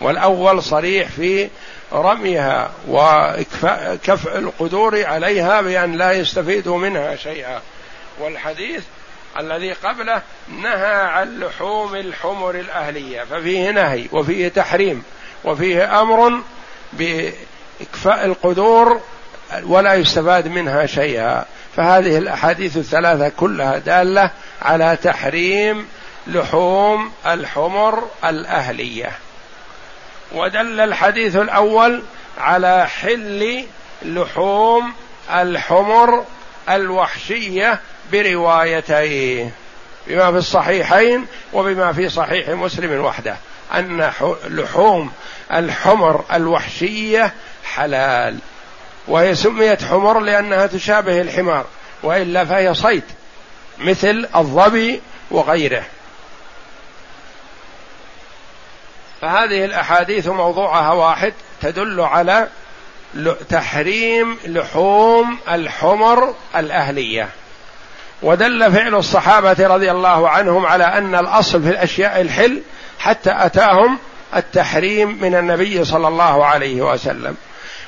والأول 0.00 0.62
صريح 0.62 1.08
في 1.08 1.48
رميها 1.92 2.70
وكفء 2.88 4.38
القدور 4.38 5.04
عليها 5.04 5.60
بأن 5.60 5.92
لا 5.92 6.12
يستفيدوا 6.12 6.78
منها 6.78 7.16
شيئا. 7.16 7.60
والحديث 8.20 8.82
الذي 9.40 9.72
قبله 9.72 10.22
نهى 10.62 10.94
عن 10.94 11.40
لحوم 11.40 11.94
الحمر 11.94 12.50
الأهلية 12.54 13.24
ففيه 13.24 13.70
نهي 13.70 14.06
وفيه 14.12 14.48
تحريم 14.48 15.02
وفيه 15.44 16.00
أمر 16.00 16.40
بإكفاء 16.92 18.24
القدور 18.24 19.00
ولا 19.62 19.94
يستفاد 19.94 20.48
منها 20.48 20.86
شيئا. 20.86 21.44
فهذه 21.76 22.18
الأحاديث 22.18 22.76
الثلاثة 22.76 23.28
كلها 23.28 23.78
دالة 23.78 24.30
على 24.62 24.98
تحريم 25.02 25.88
لحوم 26.28 27.12
الحمر 27.26 28.08
الأهلية. 28.24 29.12
ودل 30.32 30.80
الحديث 30.80 31.36
الأول 31.36 32.02
على 32.38 32.88
حل 32.88 33.64
لحوم 34.02 34.92
الحمر 35.30 36.24
الوحشية 36.68 37.80
بروايتيه 38.12 39.50
بما 40.06 40.30
في 40.30 40.36
الصحيحين 40.38 41.26
وبما 41.52 41.92
في 41.92 42.08
صحيح 42.08 42.48
مسلم 42.48 43.04
وحده 43.04 43.36
أن 43.74 44.12
لحوم 44.44 45.12
الحمر 45.52 46.24
الوحشية 46.32 47.32
حلال. 47.64 48.38
وهي 49.08 49.34
سميت 49.34 49.84
حمر 49.84 50.20
لأنها 50.20 50.66
تشابه 50.66 51.20
الحمار 51.20 51.66
وإلا 52.02 52.44
فهي 52.44 52.74
صيد 52.74 53.04
مثل 53.78 54.28
الظبي 54.36 55.00
وغيره. 55.30 55.84
فهذه 59.20 59.64
الأحاديث 59.64 60.26
موضوعها 60.26 60.92
واحد 60.92 61.32
تدل 61.62 62.00
على 62.00 62.48
تحريم 63.48 64.38
لحوم 64.46 65.38
الحمر 65.50 66.34
الأهلية. 66.56 67.28
ودل 68.22 68.72
فعل 68.72 68.94
الصحابة 68.94 69.56
رضي 69.66 69.90
الله 69.90 70.28
عنهم 70.28 70.66
على 70.66 70.84
أن 70.84 71.14
الأصل 71.14 71.62
في 71.62 71.70
الأشياء 71.70 72.20
الحل 72.20 72.62
حتى 72.98 73.30
أتاهم 73.36 73.98
التحريم 74.36 75.18
من 75.20 75.34
النبي 75.34 75.84
صلى 75.84 76.08
الله 76.08 76.46
عليه 76.46 76.82
وسلم. 76.82 77.36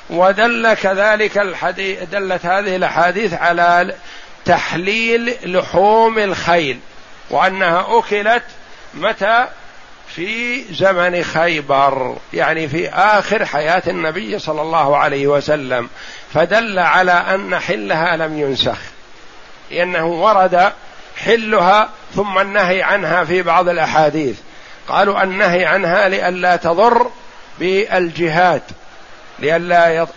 ودل 0.09 0.73
كذلك 0.73 1.37
الحديث 1.37 2.03
دلت 2.03 2.45
هذه 2.45 2.75
الأحاديث 2.75 3.33
على 3.33 3.93
تحليل 4.45 5.35
لحوم 5.43 6.19
الخيل 6.19 6.79
وأنها 7.29 7.85
أكلت 7.99 8.43
متى؟ 8.93 9.47
في 10.15 10.63
زمن 10.73 11.23
خيبر 11.23 12.17
يعني 12.33 12.67
في 12.67 12.89
آخر 12.89 13.45
حياة 13.45 13.83
النبي 13.87 14.39
صلى 14.39 14.61
الله 14.61 14.97
عليه 14.97 15.27
وسلم 15.27 15.89
فدل 16.33 16.79
على 16.79 17.11
أن 17.11 17.59
حلها 17.59 18.17
لم 18.17 18.39
ينسخ 18.39 18.77
لأنه 19.71 20.05
ورد 20.05 20.71
حلها 21.17 21.89
ثم 22.15 22.39
النهي 22.39 22.83
عنها 22.83 23.23
في 23.23 23.41
بعض 23.41 23.69
الأحاديث. 23.69 24.35
قالوا 24.87 25.23
النهي 25.23 25.65
عنها 25.65 26.09
لئلا 26.09 26.55
تضر 26.55 27.07
بالجهاد 27.59 28.61
لئلا 29.39 30.07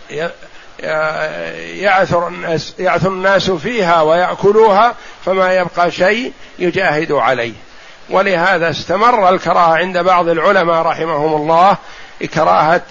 يعثر 1.59 2.29
الناس 2.29 2.75
يعثر 2.79 3.09
الناس 3.09 3.51
فيها 3.51 4.03
ويأكلوها 4.03 4.95
فما 5.25 5.55
يبقى 5.55 5.91
شيء 5.91 6.33
يجاهد 6.59 7.13
عليه. 7.13 7.53
ولهذا 8.11 8.71
استمر 8.71 9.29
الكراهة 9.29 9.77
عند 9.77 9.99
بعض 9.99 10.29
العلماء 10.29 10.83
رحمهم 10.83 11.35
الله 11.35 11.77
كراهة 12.35 12.83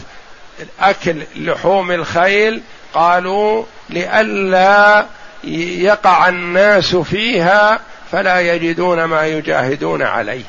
أكل 0.80 1.24
لحوم 1.36 1.92
الخيل 1.92 2.62
قالوا 2.94 3.64
لئلا 3.90 5.06
يقع 5.44 6.30
الناس 6.30 6.96
فيها 6.96 7.80
فلا 8.12 8.40
يجدون 8.40 9.04
ما 9.04 9.28
يجاهدون 9.28 10.02
عليه. 10.02 10.44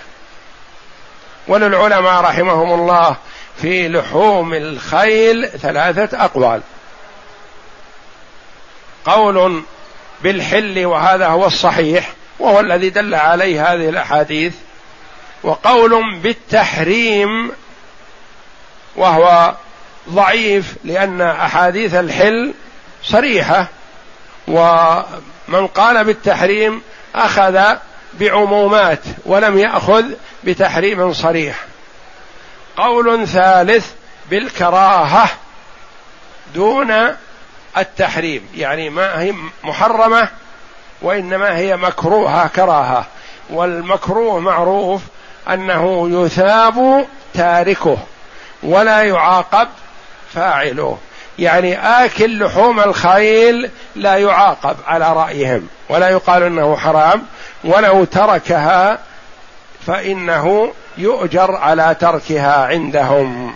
وللعلماء 1.49 2.21
رحمهم 2.21 2.81
الله 2.81 3.17
في 3.63 3.89
لحوم 3.89 4.55
الخيل 4.55 5.49
ثلاثة 5.49 6.25
أقوال. 6.25 6.61
قول 9.05 9.63
بالحل 10.23 10.87
وهذا 10.87 11.27
هو 11.27 11.47
الصحيح 11.47 12.13
وهو 12.39 12.61
الذي 12.61 12.91
دل 12.91 13.15
عليه 13.15 13.73
هذه 13.73 13.89
الأحاديث 13.89 14.55
وقول 15.43 16.19
بالتحريم 16.21 17.53
وهو 18.97 19.55
ضعيف 20.11 20.75
لأن 20.85 21.21
أحاديث 21.21 21.95
الحل 21.95 22.55
صريحة 23.03 23.69
ومن 24.49 25.67
قال 25.75 26.05
بالتحريم 26.05 26.83
أخذ 27.15 27.61
بعمومات 28.21 29.01
ولم 29.25 29.59
يأخذ 29.59 30.05
بتحريم 30.45 31.13
صريح. 31.13 31.65
قول 32.77 33.29
ثالث 33.29 33.91
بالكراهة 34.31 35.29
دون 36.55 36.93
التحريم 37.79 38.49
يعني 38.55 38.91
ما 38.91 39.23
هي 39.23 39.35
محرمة 39.65 40.29
وإنما 41.05 41.57
هي 41.57 41.77
مكروهة 41.77 42.47
كراهة. 42.47 43.07
والمكروه 43.51 44.41
معروف 44.41 45.03
أنه 45.51 46.09
يثاب 46.11 47.07
تاركه 47.35 47.99
ولا 48.63 49.03
يعاقب 49.03 49.69
فاعله. 50.33 50.99
يعني 51.39 51.79
آكل 52.05 52.45
لحوم 52.45 52.81
الخيل 52.81 53.71
لا 53.97 54.17
يعاقب 54.17 54.77
على 54.87 55.13
رأيهم 55.13 55.69
ولا 55.89 56.09
يقال 56.09 56.43
أنه 56.43 56.77
حرام. 56.77 57.23
ولو 57.65 58.05
تركها 58.05 58.99
فإنه 59.87 60.73
يؤجر 60.99 61.55
على 61.57 61.97
تركها 62.01 62.67
عندهم. 62.67 63.55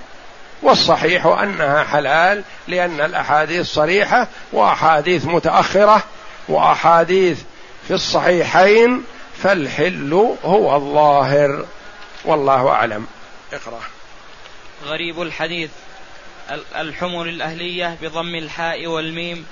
والصحيح 0.63 1.27
أنها 1.27 1.85
حلال 1.85 2.43
لأن 2.69 3.01
الأحاديث 3.01 3.67
صريحة 3.67 4.27
وأحاديث 4.53 5.25
متأخرة 5.25 6.03
وأحاديث 6.49 7.39
في 7.89 7.95
الصحيحين 7.95 9.05
فالحل 9.43 10.37
هو 10.45 10.77
الظاهر. 10.77 11.67
والله 12.25 12.69
أعلم. 12.69 13.07
اقرأ. 13.53 13.81
غريب 14.87 15.23
الحديث. 15.23 15.71
الحمر 16.77 17.27
الأهلية 17.27 17.97
بضم 18.03 18.35
الحاء 18.35 18.87
والميم 18.87 19.47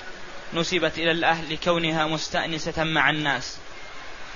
نسبت 0.54 0.98
إلى 0.98 1.10
الأهل 1.10 1.52
لكونها 1.52 2.06
مستأنسة 2.06 2.84
مع 2.84 3.10
الناس. 3.10 3.56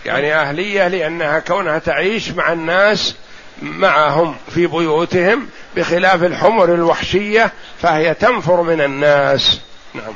يعني 0.06 0.34
أهلية 0.34 0.88
لأنها 0.88 1.38
كونها 1.38 1.78
تعيش 1.78 2.28
مع 2.28 2.52
الناس 2.52 3.14
معهم 3.62 4.36
في 4.54 4.66
بيوتهم 4.66 5.48
بخلاف 5.76 6.22
الحمر 6.24 6.74
الوحشية 6.74 7.52
فهي 7.82 8.14
تنفر 8.14 8.62
من 8.62 8.80
الناس. 8.80 9.60
نعم. 9.94 10.14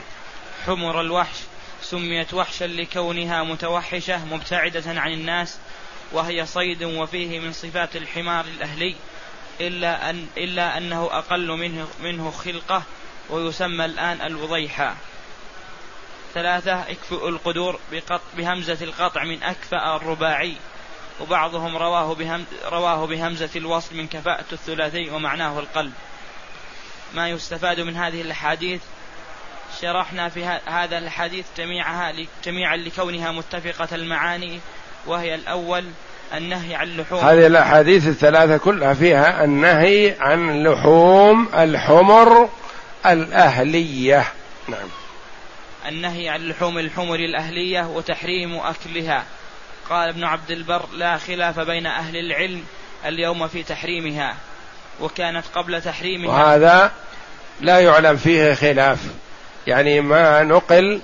حمر 0.67 1.01
الوحش. 1.01 1.37
سميت 1.85 2.35
وحشا 2.35 2.65
لكونها 2.65 3.43
متوحشة 3.43 4.25
مبتعدة 4.25 4.83
عن 4.87 5.13
الناس 5.13 5.59
وهي 6.13 6.47
صيد 6.47 6.83
وفيه 6.83 7.41
من 7.41 7.53
صفات 7.53 7.97
الحمار 7.97 8.45
الأهلي 8.45 8.97
إلا 9.61 10.11
أن 10.11 10.27
إلا 10.37 10.79
أنه 10.79 11.05
أقل 11.13 11.49
منه 11.49 11.89
منه 12.01 12.31
خلقة 12.31 12.83
ويسمى 13.31 13.85
الآن 13.85 14.21
الوضيحة. 14.21 14.95
ثلاثة 16.35 16.83
اكفؤ 16.83 17.29
القدور 17.29 17.81
بهمزة 18.37 18.79
القطع 18.85 19.25
من 19.25 19.43
أكفأ 19.43 19.97
الرباعي 19.97 20.57
وبعضهم 21.21 21.77
رواه 21.77 22.15
بهم 22.15 22.45
رواه 22.65 23.07
بهمزة 23.07 23.51
الوصل 23.57 23.97
من 23.97 24.09
كفاءة 24.09 24.45
الثلاثي 24.53 25.11
ومعناه 25.11 25.59
القلب. 25.59 25.93
ما 27.15 27.29
يستفاد 27.29 27.81
من 27.81 27.97
هذه 27.97 28.21
الأحاديث 28.21 28.81
شرحنا 29.81 30.29
في 30.29 30.45
هذا 30.67 30.99
الحديث 30.99 31.47
جميعها 31.59 32.13
جميعا 32.45 32.77
لكونها 32.77 33.33
متفقة 33.33 33.89
المعاني 33.95 34.61
وهي 35.07 35.35
الأول 35.35 35.85
النهي 36.35 36.75
عن 36.75 36.97
لحوم. 36.97 37.19
هذه 37.19 37.47
الأحاديث 37.47 38.09
الثلاثة 38.09 38.57
كلها 38.57 38.95
فيها 38.95 39.45
النهي 39.45 40.17
عن 40.21 40.63
لحوم 40.63 41.49
الحمر 41.55 42.49
الأهلية. 43.07 44.25
نعم. 44.69 44.89
النهي 45.89 46.29
عن 46.29 46.49
لحوم 46.49 46.79
الحمر 46.79 47.15
الأهلية 47.15 47.87
وتحريم 47.87 48.57
أكلها. 48.57 49.25
قال 49.91 50.09
ابن 50.09 50.25
عبد 50.25 50.51
البر 50.51 50.87
لا 50.93 51.19
خلاف 51.19 51.61
بين 51.61 51.87
أهل 51.87 52.17
العلم 52.17 52.65
اليوم 53.07 53.49
في 53.49 53.63
تحريمها 53.63 54.37
وكانت 55.01 55.45
قبل 55.55 55.83
تحريمها. 55.83 56.45
وهذا 56.45 56.93
لا 57.61 57.81
يعلم 57.81 58.17
فيه 58.17 58.55
خلاف. 58.55 58.99
يعني 59.67 60.01
ما 60.01 60.43
نقل 60.43 61.01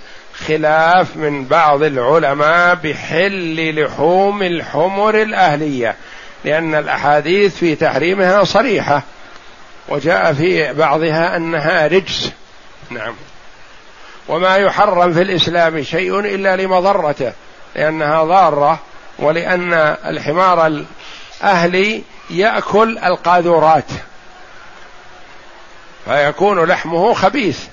خلاف 0.46 1.16
من 1.16 1.44
بعض 1.44 1.82
العلماء 1.82 2.74
بحل 2.74 3.84
لحوم 3.84 4.42
الحمر 4.42 5.22
الأهلية 5.22 5.96
لأن 6.44 6.74
الأحاديث 6.74 7.56
في 7.56 7.74
تحريمها 7.74 8.44
صريحة 8.44 9.02
وجاء 9.88 10.32
في 10.32 10.72
بعضها 10.72 11.36
أنها 11.36 11.86
رجس. 11.86 12.32
نعم. 12.90 13.14
وما 14.28 14.56
يحرم 14.56 15.12
في 15.12 15.22
الإسلام 15.22 15.82
شيء 15.82 16.20
إلا 16.20 16.56
لمضرته 16.56 17.32
لأنها 17.74 18.24
ضارة 18.24 18.78
ولأن 19.18 19.72
الحمار 20.06 20.84
الأهلي 21.42 22.02
يأكل 22.30 22.98
القاذورات 22.98 23.84
فيكون 26.04 26.64
لحمه 26.64 27.14
خبيث. 27.14 27.64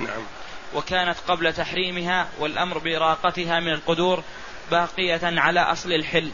نعم. 0.00 0.22
وكانت 0.74 1.16
قبل 1.28 1.52
تحريمها 1.52 2.28
والأمر 2.38 2.78
بإراقتها 2.78 3.60
من 3.60 3.72
القدور 3.72 4.22
باقية 4.70 5.20
على 5.22 5.60
أصل 5.60 5.92
الحل. 5.92 6.30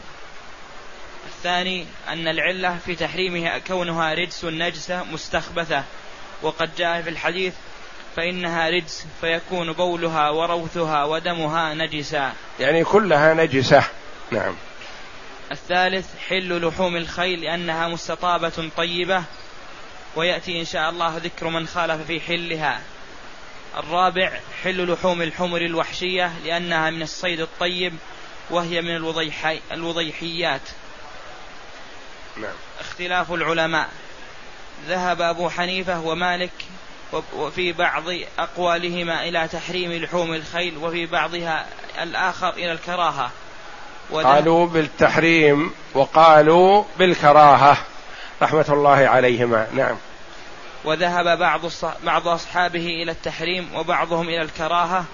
الثاني 1.27 1.85
أن 2.07 2.27
العلة 2.27 2.77
في 2.85 2.95
تحريمها 2.95 3.57
كونها 3.57 4.13
رجس 4.13 4.45
نجسة 4.45 5.03
مستخبثة. 5.03 5.83
وقد 6.41 6.75
جاء 6.77 7.01
في 7.01 7.09
الحديث 7.09 7.53
فإنها 8.15 8.69
رجس 8.69 9.05
فيكون 9.21 9.71
بولها 9.71 10.29
وروثها 10.29 11.03
ودمها 11.03 11.73
نجسا. 11.73 12.33
يعني 12.59 12.83
كلها 12.83 13.33
نجسة. 13.33 13.83
نعم. 14.31 14.55
الثالث 15.51 16.07
حل 16.29 16.67
لحوم 16.67 16.95
الخيل 16.95 17.41
لأنها 17.41 17.87
مستطابة 17.87 18.69
طيبة. 18.77 19.23
ويأتي 20.15 20.59
إن 20.59 20.65
شاء 20.65 20.89
الله 20.89 21.17
ذكر 21.17 21.49
من 21.49 21.67
خالف 21.67 22.07
في 22.07 22.19
حلها. 22.19 22.81
الرابع 23.79 24.31
حل 24.63 24.93
لحوم 24.93 25.21
الحمر 25.21 25.61
الوحشية 25.61 26.31
لأنها 26.45 26.89
من 26.89 27.01
الصيد 27.01 27.39
الطيب 27.39 27.93
وهي 28.49 28.81
من 28.81 28.95
الوضيحي 28.95 29.59
الوضيحيات. 29.71 30.61
نعم. 32.37 32.53
اختلاف 32.79 33.31
العلماء. 33.31 33.89
ذهب 34.87 35.21
أبو 35.21 35.49
حنيفة 35.49 35.99
ومالك 35.99 36.51
وفي 37.33 37.73
بعض 37.73 38.03
أقوالهما 38.39 39.27
إلى 39.27 39.47
تحريم 39.47 39.93
لحوم 40.03 40.33
الخيل 40.33 40.77
وفي 40.77 41.05
بعضها 41.05 41.65
الآخر 42.01 42.49
إلى 42.49 42.71
الكراهة. 42.71 43.31
قالوا 44.11 44.67
بالتحريم 44.67 45.71
وقالوا 45.93 46.83
بالكراهة. 46.99 47.77
رحمة 48.41 48.65
الله 48.69 49.07
عليهما. 49.07 49.67
نعم. 49.73 49.97
وذهب 50.87 51.37
بعض 51.37 51.61
بعض 52.03 52.27
أصحابه 52.27 52.85
إلى 52.85 53.11
التحريم 53.11 53.69
وبعضهم 53.75 54.29
إلى 54.29 54.41
الكراهة 54.41 55.05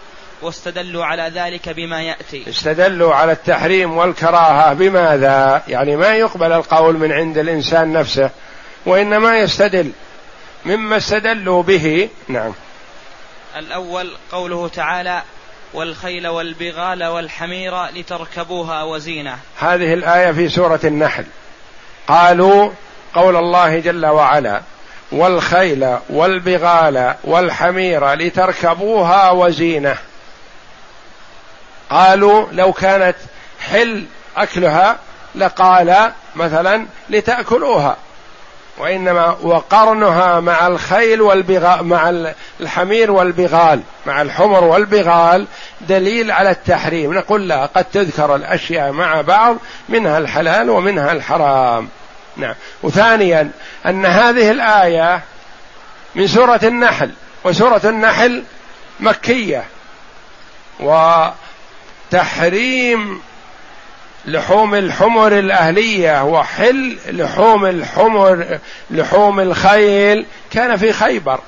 واستدلوا 0.42 1.06
على 1.06 1.32
ذلك 1.36 1.70
بما 1.70 2.02
يأتي. 2.02 2.50
استدلوا 2.50 3.16
على 3.16 3.32
التحريم 3.32 3.98
والكراهة 3.98 4.74
بماذا؟ 4.74 5.64
يعني 5.68 5.96
ما 5.96 6.16
يقبل 6.16 6.52
القول 6.52 6.98
من 6.98 7.12
عند 7.12 7.38
الإنسان 7.38 7.94
نفسه 7.94 8.30
وإنما 8.86 9.40
يستدل. 9.40 9.92
مما 10.66 10.98
استدلوا 10.98 11.64
به 11.64 12.10
نعم. 12.28 12.54
الأول 13.56 14.12
قوله 14.32 14.68
تعالى 14.68 15.22
والخيل 15.74 16.28
والبغال 16.28 17.04
والحمير 17.04 17.86
لتركبوها 17.86 18.84
وزينة 18.84 19.38
هذه 19.60 19.94
الآية 19.94 20.32
في 20.32 20.50
سورة 20.50 20.80
النحل. 20.84 21.26
قالوا 22.08 22.70
قول 23.14 23.36
الله 23.36 23.80
جل 23.80 24.06
وعلا 24.06 24.62
والخيل 25.12 25.98
والبغال 26.10 27.14
والحمير 27.24 28.14
لتركبوها 28.14 29.32
وزينة. 29.32 29.96
قالوا 31.90 32.46
لو 32.52 32.74
كانت 32.74 33.16
حل 33.60 34.06
أكلها 34.38 34.98
لقال 35.36 36.12
مثلا 36.36 36.86
لتأكلوها 37.10 37.98
وإنما 38.78 39.38
وقرنها 39.42 40.40
مع 40.40 40.68
الخيل 40.68 41.22
والبغال 41.22 41.86
مع 41.86 42.32
الحمير 42.62 43.12
والبغال 43.12 43.82
مع 44.06 44.22
الحمر 44.22 44.64
والبغال 44.64 45.48
دليل 45.82 46.32
على 46.32 46.50
التحريم. 46.50 47.14
نقول 47.14 47.48
لا 47.48 47.66
قد 47.66 47.86
تذكر 47.86 48.36
الأشياء 48.36 48.92
مع 48.92 49.22
بعض 49.22 49.58
منها 49.90 50.18
الحلال 50.18 50.70
ومنها 50.70 51.12
الحرام. 51.12 51.90
نعم. 52.38 52.56
وثانيا 52.84 53.52
أن 53.86 54.06
هذه 54.06 54.52
الآية 54.52 55.22
من 56.16 56.28
سورة 56.28 56.60
النحل 56.64 57.12
وسورة 57.44 57.82
النحل 57.86 58.44
مكية 59.00 59.64
وتحريم 62.12 63.22
لحوم 64.26 64.76
الحمر 64.76 65.40
الأهلية 65.40 66.24
وحل 66.24 66.98
لحوم 67.08 67.66
الحمر 67.66 68.60
لحوم 68.92 69.40
الخيل. 69.40 70.26
كان 70.52 70.78
في 70.78 70.94
خيبر 70.94 71.40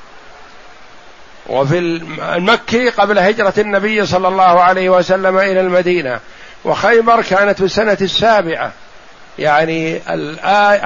وفي 1.47 1.79
المكي 2.19 2.89
قبل 2.89 3.19
هجرة 3.19 3.53
النبي 3.57 4.05
صلى 4.05 4.27
الله 4.27 4.63
عليه 4.63 4.89
وسلم 4.89 5.37
إلى 5.37 5.61
المدينة. 5.61 6.19
وخيبر 6.65 7.21
كانت 7.21 7.57
في 7.57 7.63
السنة 7.63 7.97
السابعة. 8.01 8.71
يعني 9.39 10.01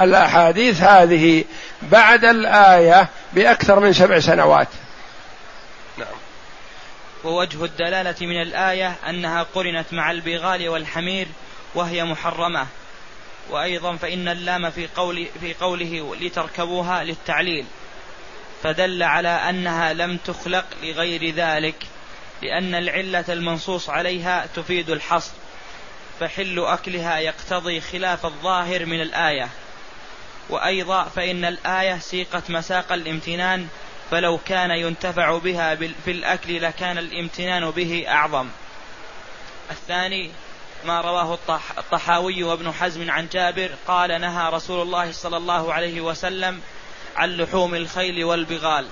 الأحاديث 0.04 0.80
هذه 0.80 1.44
بعد 1.82 2.24
الآية 2.24 3.08
بأكثر 3.32 3.80
من 3.80 3.92
سبع 3.92 4.20
سنوات. 4.20 4.68
نعم. 5.98 6.08
ووجه 7.24 7.64
الدلالة 7.64 8.14
من 8.20 8.42
الآية 8.42 8.94
أنها 9.08 9.42
قرنت 9.42 9.92
مع 9.92 10.10
البغال 10.10 10.68
والحمير 10.68 11.28
وهي 11.74 12.04
محرمة. 12.04 12.66
وأيضا 13.50 13.96
فإن 13.96 14.28
اللام 14.28 14.70
في, 14.70 14.88
قول 14.96 15.26
في 15.40 15.54
قوله 15.54 16.16
لتركبوها 16.20 17.04
للتعليل. 17.04 17.66
فدل 18.62 19.02
على 19.02 19.28
أنها 19.28 19.92
لم 19.92 20.16
تخلق 20.16 20.64
لغير 20.82 21.34
ذلك 21.34 21.74
لأن 22.42 22.74
العلة 22.74 23.24
المنصوص 23.28 23.90
عليها 23.90 24.46
تفيد 24.54 24.90
الحصر. 24.90 25.32
فحل 26.20 26.64
أكلها 26.64 27.18
يقتضي 27.18 27.80
خلاف 27.80 28.26
الظاهر 28.26 28.86
من 28.86 29.00
الآية. 29.00 29.48
وأيضا 30.50 31.04
فإن 31.04 31.44
الآية 31.44 31.98
سيقت 31.98 32.50
مساق 32.50 32.92
الامتنان 32.92 33.68
فلو 34.10 34.38
كان 34.38 34.70
ينتفع 34.70 35.38
بها 35.38 35.74
في 35.74 36.10
الأكل 36.10 36.62
لكان 36.62 36.98
الامتنان 36.98 37.70
به 37.70 38.04
أعظم. 38.08 38.48
الثاني 39.70 40.30
ما 40.84 41.00
رواه 41.00 41.38
الطحاوي 41.78 42.42
وابن 42.42 42.72
حزم 42.72 43.10
عن 43.10 43.28
جابر 43.32 43.70
قال 43.86 44.20
نهى 44.20 44.50
رسول 44.52 44.82
الله 44.82 45.12
صلى 45.12 45.36
الله 45.36 45.72
عليه 45.72 46.00
وسلم 46.00 46.60
عن 47.16 47.36
لحوم 47.36 47.74
الخيل 47.74 48.24
والبغال. 48.24 48.86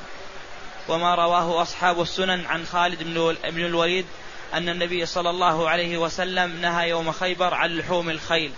وما 0.89 1.15
رواه 1.15 1.63
أصحاب 1.63 2.01
السنن 2.01 2.47
عن 2.47 2.67
خالد 2.67 3.03
بن 3.45 3.65
الوليد 3.65 4.07
أن 4.55 4.69
النبي 4.69 5.07
صلى 5.07 5.31
الله 5.31 5.69
عليه 5.71 5.99
وسلم 5.99 6.61
نهى 6.63 6.89
يوم 6.89 7.13
خيبر 7.13 7.55
عن 7.55 7.77
لحوم 7.77 8.11
الخيل. 8.11 8.53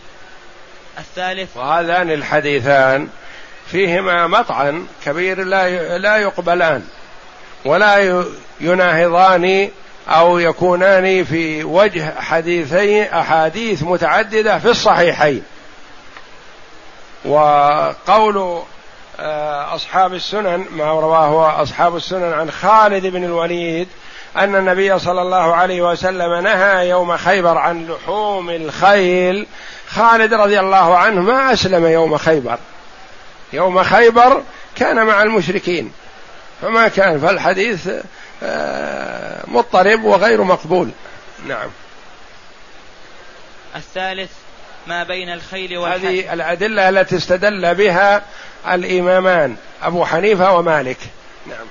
الثالث 0.98 1.57
وهذان 1.57 2.11
الحديثان 2.11 3.09
فيهما 3.66 4.26
مطعن 4.26 4.87
كبير 5.05 5.44
لا 5.44 5.98
لا 5.98 6.16
يقبلان 6.16 6.85
ولا 7.64 8.24
يناهضان 8.61 9.70
أو 10.09 10.38
يكونان 10.38 11.24
في 11.24 11.64
وجه 11.64 12.20
حديثين 12.20 13.03
أحاديث 13.03 13.83
متعددة 13.83 14.59
في 14.59 14.70
الصحيحين. 14.70 15.42
وقول 17.24 18.62
آه، 19.20 19.74
أصحاب 19.74 20.14
السنن 20.14 20.66
ما 20.70 20.85
رواه 20.85 21.62
أصحاب 21.62 21.96
السنن 21.96 22.33
عن 22.33 22.50
خالد 22.50 23.07
بن 23.07 23.24
الوليد 23.24 23.88
أن 24.37 24.55
النبي 24.55 24.99
صلى 24.99 25.23
الله 25.23 25.55
عليه 25.55 25.90
وسلم 25.90 26.43
نهى 26.43 26.88
يوم 26.88 27.16
خيبر 27.16 27.59
عن 27.59 27.87
لحوم 27.87 28.51
الخيل. 28.51 29.47
خالد 29.88 30.35
رضي 30.35 30.61
الله 30.61 30.99
عنه 30.99 31.21
ما 31.21 31.53
أسلم 31.53 31.87
يوم 31.87 32.16
خيبر. 32.16 32.59
يوم 33.53 33.83
خيبر 33.83 34.43
كان 34.77 35.07
مع 35.07 35.23
المشركين. 35.23 35.93
فما 36.62 36.88
كان 36.88 37.21
فالحديث 37.21 37.88
آه، 38.43 39.43
مضطرب 39.47 40.05
وغير 40.05 40.43
مقبول. 40.43 40.90
نعم. 41.47 41.69
الثالث 43.77 44.31
ما 44.87 45.05
بين 45.05 45.33
الخيل 45.33 45.79
والحمير 45.79 46.11
هذه 46.11 46.33
الأدلة 46.33 46.88
التي 46.88 47.16
استدل 47.16 47.75
بها 47.75 48.23
الإمامان 48.69 49.57
أبو 49.83 50.05
حنيفة 50.05 50.53
ومالك. 50.53 50.99
نعم. 51.47 51.66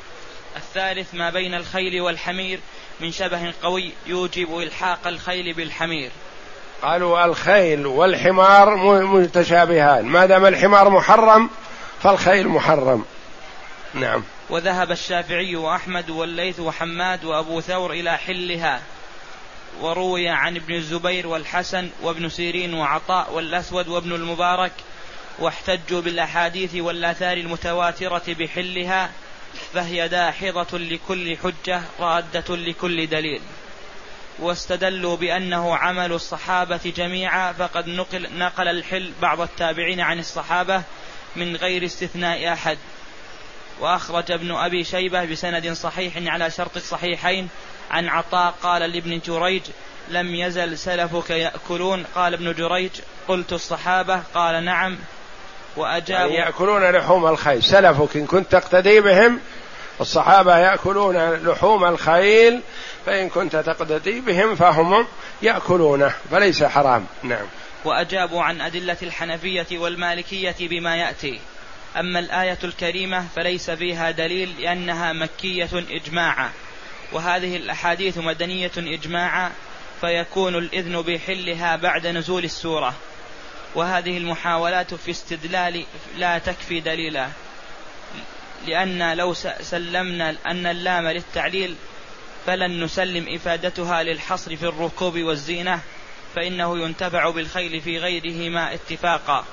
الثالث 0.69 1.15
ما 1.15 1.29
بين 1.29 1.53
الخيل 1.53 2.01
والحمير 2.01 2.60
من 2.99 3.12
شبه 3.12 3.53
قوي 3.63 3.91
يوجب 4.08 4.60
إلحاق 4.60 5.08
الخيل 5.08 5.53
بالحمير. 5.53 6.12
قالوا 6.82 7.25
الخيل 7.25 7.86
والحمار 7.88 8.75
متشابهان. 9.05 10.05
ما 10.05 10.25
دام 10.25 10.45
الحمار 10.45 10.89
محرم 10.89 11.49
فالخيل 12.03 12.47
محرم. 12.47 13.05
نعم. 13.93 14.23
وذهب 14.49 14.91
الشافعي 14.91 15.55
وأحمد 15.55 16.10
والليث 16.10 16.60
وحماد 16.60 17.25
وأبو 17.25 17.62
ثور 17.62 17.91
إلى 17.91 18.17
حلها 18.17 18.82
وروي 19.82 20.29
عن 20.29 20.55
ابن 20.55 20.73
الزبير 20.73 21.27
والحسن 21.27 21.89
وابن 22.01 22.29
سيرين 22.29 22.73
وعطاء 22.73 23.34
والأسود 23.34 23.88
وابن 23.88 24.12
المبارك 24.13 24.71
واحتجوا 25.39 26.01
بالأحاديث 26.01 26.75
والآثار 26.75 27.38
المتواترة 27.38 28.23
بحلها 28.27 29.10
فهي 29.74 30.08
داحضة 30.08 30.78
لكل 30.78 31.38
حجة 31.38 31.82
رادة 32.00 32.56
لكل 32.56 33.08
دليل. 33.08 33.42
واستدلوا 34.40 35.16
بأنه 35.16 35.76
عمل 35.76 36.12
الصحابة 36.12 36.94
جميعا 36.98 37.54
فقد 37.54 37.88
نقل, 37.88 38.38
نقل 38.38 38.68
الحل 38.68 39.12
بعض 39.22 39.42
التابعين 39.42 40.00
عن 40.00 40.20
الصحابة 40.20 40.84
من 41.36 41.56
غير 41.56 41.86
استثناء 41.86 42.54
أحد. 42.54 42.78
وأخرج 43.80 44.32
ابن 44.32 44.52
أبي 44.52 44.84
شيبة 44.84 45.26
بسند 45.26 45.74
صحيح 45.74 46.14
على 46.18 46.52
شرط 46.52 46.76
الصحيحين 46.76 47.50
عن 47.92 48.08
عطاء 48.08 48.52
قال 48.52 48.82
لابن 48.82 49.20
جريج 49.20 49.62
لم 50.10 50.36
يزل 50.36 50.78
سلفك 50.78 51.30
يأكلون. 51.30 52.04
قال 52.16 52.34
ابن 52.34 52.54
جريج 52.54 52.92
قلت 53.28 53.54
الصحابة. 53.54 54.24
قال 54.34 54.66
نعم. 54.66 54.98
وأجابوا. 55.80 56.34
يعني 56.34 56.36
يأكلون 56.36 56.89
لحوم 56.89 57.28
الخيل. 57.28 57.63
سلفك 57.63 58.18
إن 58.18 58.26
كنت 58.26 58.52
تقتدي 58.52 59.02
بهم 59.02 59.39
الصحابة 60.02 60.58
يأكلون 60.58 61.34
لحوم 61.34 61.86
الخيل 61.86 62.62
فإن 63.06 63.30
كنت 63.30 63.56
تقتدي 63.56 64.20
بهم 64.20 64.56
فهم 64.56 65.08
يأكلونه 65.42 66.13
فليس 66.32 66.63
حرام. 66.63 67.06
نعم. 67.24 67.46
وأجابوا 67.86 68.44
عن 68.44 68.62
أدلة 68.62 68.98
الحنفية 69.02 69.68
والمالكية 69.72 70.56
بما 70.60 70.96
يأتي. 70.96 71.39
أما 71.98 72.20
الآية 72.20 72.58
الكريمة 72.63 73.26
فليس 73.36 73.72
فيها 73.72 74.12
دليل 74.12 74.62
لأنها 74.62 75.13
مكية 75.13 75.70
إجماعا. 75.74 76.50
وهذه 77.12 77.56
الأحاديث 77.56 78.18
مدنية 78.18 78.72
إجماعا 78.78 79.52
فيكون 80.02 80.56
الإذن 80.56 81.02
بحلها 81.02 81.76
بعد 81.76 82.08
نزول 82.08 82.44
السورة. 82.44 82.94
وهذه 83.75 84.17
المحاولات 84.17 84.93
في 84.93 85.12
استدلال 85.12 85.86
لا 86.17 86.38
تكفي 86.38 86.79
دليلا 86.79 87.27
لأن 88.67 89.17
لو 89.17 89.34
سلمنا 89.62 90.36
أن 90.47 90.65
اللام 90.65 91.08
للتعليل 91.08 91.75
فلن 92.45 92.84
نسلم 92.84 93.36
إفادتها 93.36 94.03
للحصر 94.03 94.55
في 94.55 94.63
الركوب 94.63 95.19
والزينة 95.19 95.82
فإنه 96.36 96.79
ينتفع 96.79 97.29
بالخيل 97.29 97.82
في 97.82 97.97
غيرهما 97.97 98.73
اتفاقا 98.73 99.45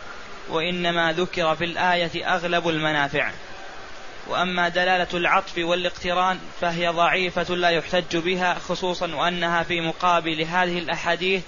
وإنما 0.49 1.13
ذكر 1.13 1.57
في 1.57 1.65
الآية 1.65 2.35
أغلب 2.35 2.69
المنافع. 2.69 3.31
وأما 4.27 4.69
دلالة 4.69 5.09
العطف 5.15 5.59
والاقتران 5.59 6.39
فهي 6.61 6.89
ضعيفة 6.89 7.55
لا 7.55 7.71
يحتج 7.71 8.17
بها 8.17 8.55
خصوصا 8.55 9.15
وأنها 9.15 9.63
في 9.63 9.81
مقابل 9.81 10.43
هذه 10.43 10.79
الأحاديث 10.79 11.43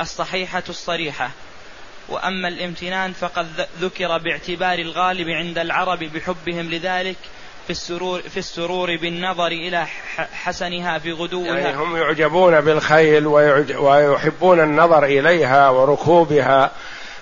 الصحيحة 0.00 0.62
الصريحة. 0.68 1.30
وأما 2.10 2.48
الامتنان 2.48 3.12
فقد 3.12 3.66
ذكر 3.80 4.18
باعتبار 4.18 4.78
الغالب 4.78 5.28
عند 5.28 5.58
العرب 5.58 5.98
بحبهم 5.98 6.70
لذلك 6.70 7.16
في 7.66 7.70
السرور 7.70 8.20
في 8.20 8.36
السرور 8.36 8.96
بالنظر 8.96 9.46
إلى 9.46 9.86
حسنها 10.16 10.98
في 10.98 11.12
غدوها. 11.12 11.58
يعني 11.58 11.76
هم 11.76 11.96
يعجبون 11.96 12.60
بالخيل 12.60 13.26
ويحبون 13.76 14.60
النظر 14.60 15.04
إليها 15.04 15.68
وركوبها 15.68 16.70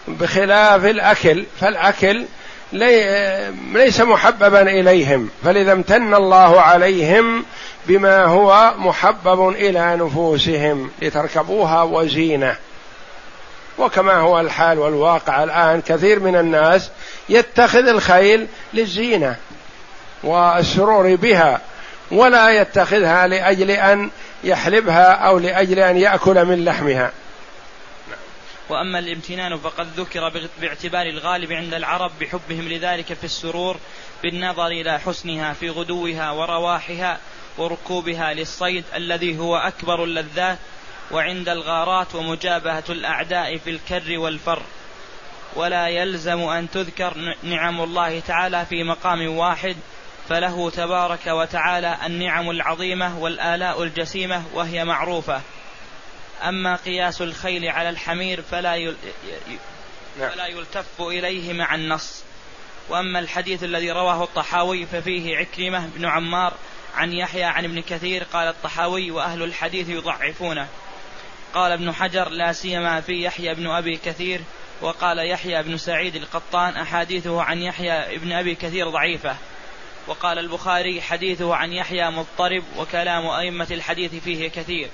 بخلاف 0.09 0.85
الأكل. 0.85 1.45
فالأكل 1.61 2.25
ليس 3.73 4.01
محببا 4.01 4.63
إليهم. 4.63 5.31
فلذا 5.45 5.73
امتن 5.73 6.15
الله 6.15 6.61
عليهم 6.61 7.45
بما 7.87 8.25
هو 8.25 8.75
محبب 8.79 9.49
إلى 9.49 9.97
نفوسهم 9.97 10.91
لتركبوها 11.03 11.83
وزينة. 11.83 12.57
وكما 13.79 14.15
هو 14.15 14.41
الحال 14.41 14.79
والواقع 14.79 15.45
الآن 15.45 15.81
كثير 15.81 16.21
من 16.21 16.37
الناس 16.37 16.91
يتخذ 17.29 17.89
الخيل 17.89 18.47
للزينة 18.75 19.37
والسرور 20.23 21.15
بها 21.15 21.61
ولا 22.11 22.51
يتخذها 22.51 23.27
لأجل 23.27 23.71
أن 23.71 24.11
يحلبها 24.45 25.13
أو 25.13 25.39
لأجل 25.39 25.79
أن 25.79 25.97
يأكل 25.97 26.45
من 26.45 26.65
لحمها. 26.65 27.13
وأما 28.69 28.99
الامتنان 28.99 29.57
فقد 29.59 29.87
ذكر 29.97 30.49
باعتبار 30.61 31.07
الغالب 31.07 31.53
عند 31.53 31.75
العرب 31.75 32.11
بحبهم 32.21 32.69
لذلك 32.69 33.13
في 33.13 33.25
السرور 33.25 33.77
بالنظر 34.23 34.67
إلى 34.67 35.01
حسنها 35.01 35.53
في 35.53 35.71
غدوها 35.71 36.31
ورواحها 36.31 37.19
وركوبها 37.59 38.35
للصيد 38.35 38.85
الذي 38.95 39.39
هو 39.39 39.57
أكبر 39.57 40.05
اللذات 40.05 40.59
وعند 41.11 41.49
الغارات 41.49 42.15
ومجابهة 42.15 42.85
الأعداء 42.89 43.57
في 43.57 43.71
الكر 43.71 44.19
والفر. 44.19 44.63
ولا 45.57 45.89
يلزم 45.89 46.41
أن 46.41 46.71
تذكر 46.71 47.35
نعم 47.43 47.81
الله 47.81 48.21
تعالى 48.21 48.67
في 48.67 48.85
مقام 48.85 49.37
واحد 49.37 49.77
فله 50.29 50.71
تبارك 50.71 51.27
وتعالى 51.27 51.99
النعم 52.07 52.51
العظيمة 52.51 53.19
والآلاء 53.19 53.83
الجسيمة 53.83 54.43
وهي 54.55 54.85
معروفة. 54.85 55.41
أما 56.43 56.77
قياس 56.77 57.23
الخيل 57.23 57.69
على 57.69 57.89
الحمير 57.89 58.43
فلا 58.43 58.77
نعم. 60.19 60.31
فلا 60.31 60.47
يلتف 60.47 61.01
إليه 61.01 61.53
مع 61.53 61.75
النص. 61.75 62.23
وأما 62.89 63.19
الحديث 63.19 63.65
الذي 63.65 63.91
رواه 63.91 64.25
الطحاوي 64.25 64.87
ففيه 64.87 65.37
عكرمة 65.37 65.87
بن 65.87 66.07
عمار 66.07 66.55
عن 66.97 67.13
يحيى 67.13 67.45
عن 67.45 67.65
ابن 67.65 67.81
كثير 67.81 68.25
قال 68.25 68.49
الطحاوي 68.49 69.11
وأهل 69.11 69.43
الحديث 69.43 69.89
يضعفونه. 69.89 70.69
قال 71.55 71.73
ابن 71.73 71.93
حجر 71.93 72.29
لا 72.29 72.53
سيما 72.53 73.01
في 73.01 73.23
يحيى 73.23 73.55
بن 73.55 73.71
أبي 73.71 73.97
كثير 73.97 74.41
وقال 74.83 75.31
يحيى 75.31 75.63
بن 75.63 75.77
سعيد 75.77 76.17
القطان 76.17 76.77
أحاديثه 76.77 77.43
عن 77.43 77.63
يحيى 77.63 78.19
بن 78.19 78.33
أبي 78.33 78.55
كثير 78.55 78.91
ضعيفة. 78.91 79.37
وقال 80.07 80.39
البخاري 80.39 81.03
حديثه 81.03 81.55
عن 81.55 81.73
يحيى 81.73 82.11
مضطرب 82.11 82.63
وكلام 82.79 83.27
أئمة 83.27 83.67
الحديث 83.71 84.15
فيه 84.15 84.49
كثير. 84.49 84.89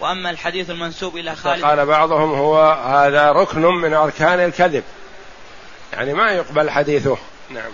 وأما 0.00 0.30
الحديث 0.30 0.70
المنسوب 0.70 1.16
إلى 1.16 1.36
خالد 1.36 1.64
قال 1.64 1.86
بعضهم 1.86 2.34
هو 2.34 2.72
هذا 2.72 3.32
ركن 3.32 3.60
من 3.60 3.94
أركان 3.94 4.40
الكذب. 4.40 4.84
يعني 5.92 6.14
ما 6.14 6.30
يقبل 6.30 6.70
حديثه. 6.70 7.18
نعم. 7.50 7.70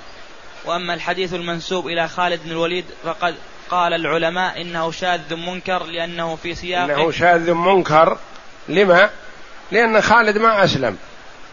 وأما 0.64 0.94
الحديث 0.94 1.34
المنسوب 1.34 1.86
إلى 1.86 2.08
خالد 2.08 2.40
بن 2.44 2.50
الوليد 2.50 2.84
فقد 3.04 3.34
قال 3.70 3.92
العلماء 3.92 4.60
إنه 4.60 4.90
شاذ 4.92 5.34
منكر 5.34 5.84
لأنه 5.84 6.36
في 6.36 6.54
سياق 6.54 6.82
إنه 6.82 7.10
شاذ 7.10 7.52
منكر. 7.52 8.18
لما؟ 8.68 9.10
لأن 9.72 10.00
خالد 10.00 10.38
ما 10.38 10.64
أسلم. 10.64 10.98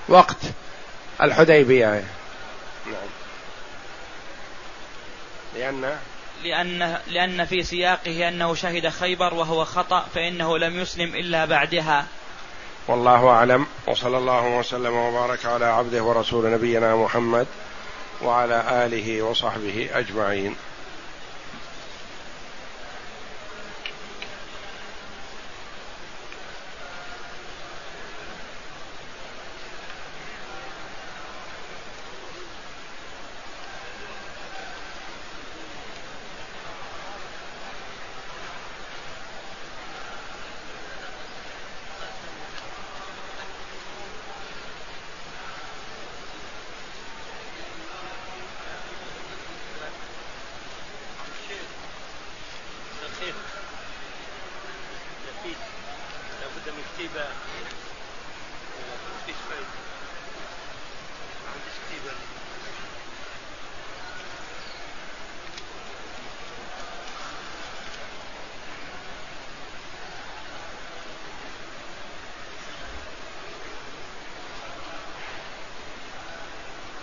وقت 0.08 0.38
الحديبية. 1.22 2.04
نعم 2.86 3.10
لأن 5.56 5.98
لأن 6.44 6.98
لأن 7.08 7.46
في 7.46 7.64
سياقه 7.64 8.28
أنه 8.28 8.56
شهد 8.56 8.90
خيبر 8.90 9.34
وهو 9.34 9.66
خطأ 9.66 10.06
فإنه 10.16 10.58
لم 10.58 10.80
يسلم 10.80 11.16
إلا 11.16 11.46
بعدها. 11.46 12.06
والله 12.88 13.30
أعلم. 13.30 13.66
وصلى 13.88 14.18
الله 14.18 14.48
وسلم 14.48 14.94
وبارك 14.94 15.46
على 15.46 15.66
عبده 15.66 16.04
ورسول 16.04 16.52
نبينا 16.52 16.96
محمد 16.96 17.48
وعلى 18.22 18.86
آله 18.86 19.22
وصحبه 19.22 19.90
أجمعين. 19.94 20.56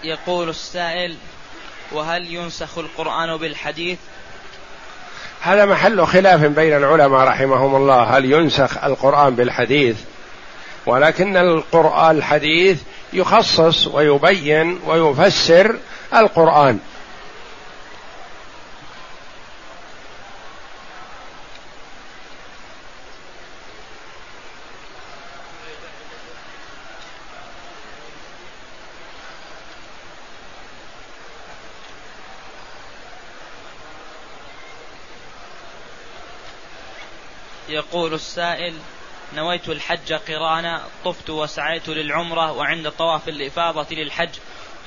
يقول 0.09 0.49
السائل 0.49 1.17
وهل 1.93 2.35
ينسخ 2.35 2.79
القرآن 2.79 3.37
بالحديث؟ 3.37 3.99
هذا 5.41 5.65
محل 5.65 6.07
خلاف 6.07 6.45
بين 6.45 6.77
العلماء 6.77 7.21
رحمهم 7.21 7.77
الله 7.77 8.03
هل 8.03 8.25
ينسخ 8.33 8.85
القرآن 8.85 9.35
بالحديث؟ 9.35 9.97
ولكن 10.87 11.37
القرآن 11.37 12.17
الحديث 12.17 12.81
يخصص 13.13 13.87
ويبين 13.87 14.81
ويفسر 14.87 15.77
القرآن. 16.15 16.79
يقول 37.93 38.15
السائل 38.15 38.75
نويت 39.37 39.69
الحج 39.69 40.13
قرانا 40.13 40.83
طفت 41.05 41.31
وسعيت 41.31 41.89
للعمرة 41.89 42.53
وعند 42.53 42.91
طواف 42.91 43.29
الإفاضة 43.29 43.87
للحج 43.91 44.29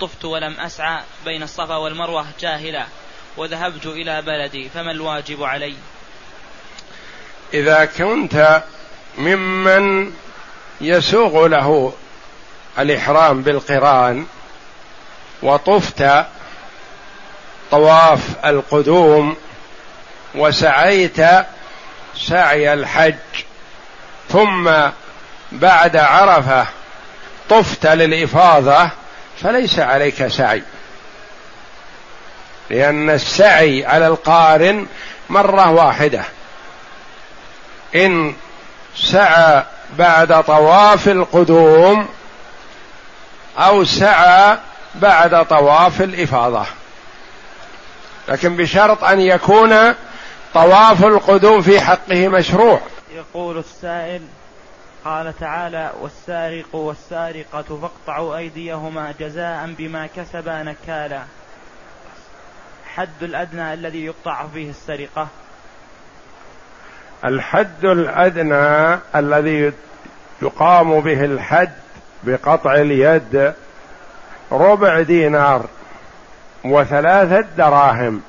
طفت 0.01 0.25
ولم 0.25 0.59
أسعى 0.59 1.03
بين 1.25 1.43
الصفا 1.43 1.75
والمروة 1.75 2.25
جاهلا 2.39 2.85
وذهبت 3.37 3.85
إلى 3.85 4.21
بلدي 4.21 4.69
فما 4.69 4.91
الواجب 4.91 5.43
علي؟ 5.43 5.75
إذا 7.53 7.85
كنت 7.85 8.63
ممن 9.17 10.13
يسوغ 10.81 11.47
له 11.47 11.93
الإحرام 12.79 13.41
بالقرآن 13.41 14.25
وطفت 15.43 16.03
طواف 17.71 18.45
القدوم 18.45 19.37
وسعيت 20.35 21.19
سعي 22.15 22.73
الحج 22.73 23.15
ثم 24.29 24.71
بعد 25.51 25.97
عرفة 25.97 26.67
طفت 27.49 27.85
للإفاضة 27.85 28.89
فليس 29.43 29.79
عليك 29.79 30.27
سعي. 30.27 30.63
لأن 32.69 33.09
السعي 33.09 33.85
على 33.85 34.07
القارن 34.07 34.87
مرة 35.29 35.71
واحدة. 35.71 36.23
إن 37.95 38.35
سعى 38.95 39.63
بعد 39.97 40.43
طواف 40.43 41.07
القدوم 41.07 42.07
أو 43.57 43.83
سعى 43.83 44.57
بعد 44.95 45.45
طواف 45.45 46.01
الإفاضة. 46.01 46.65
لكن 48.27 48.55
بشرط 48.55 49.03
أن 49.03 49.19
يكون 49.19 49.95
طواف 50.53 51.05
القدوم 51.05 51.61
في 51.61 51.79
حقه 51.79 52.27
مشروع. 52.27 52.79
يقول 53.15 53.57
السائل 53.57 54.21
قال 55.05 55.39
تعالى 55.39 55.91
والسارق 56.01 56.75
والسارقة 56.75 57.79
فاقطعوا 57.81 58.37
أيديهما 58.37 59.13
جزاء 59.19 59.73
بما 59.77 60.07
كسبا 60.15 60.63
نكالا. 60.63 61.21
حد 62.95 63.23
الأدنى 63.23 63.73
الذي 63.73 64.05
يقطع 64.05 64.45
فيه 64.53 64.69
السرقة. 64.69 65.27
الحد 67.25 67.85
الأدنى 67.85 68.99
الذي 69.15 69.73
يقام 70.41 70.99
به 70.99 71.25
الحد 71.25 71.71
بقطع 72.23 72.73
اليد 72.73 73.53
ربع 74.51 75.01
دينار 75.01 75.65
وثلاثة 76.65 77.41
دراهم. 77.57 78.21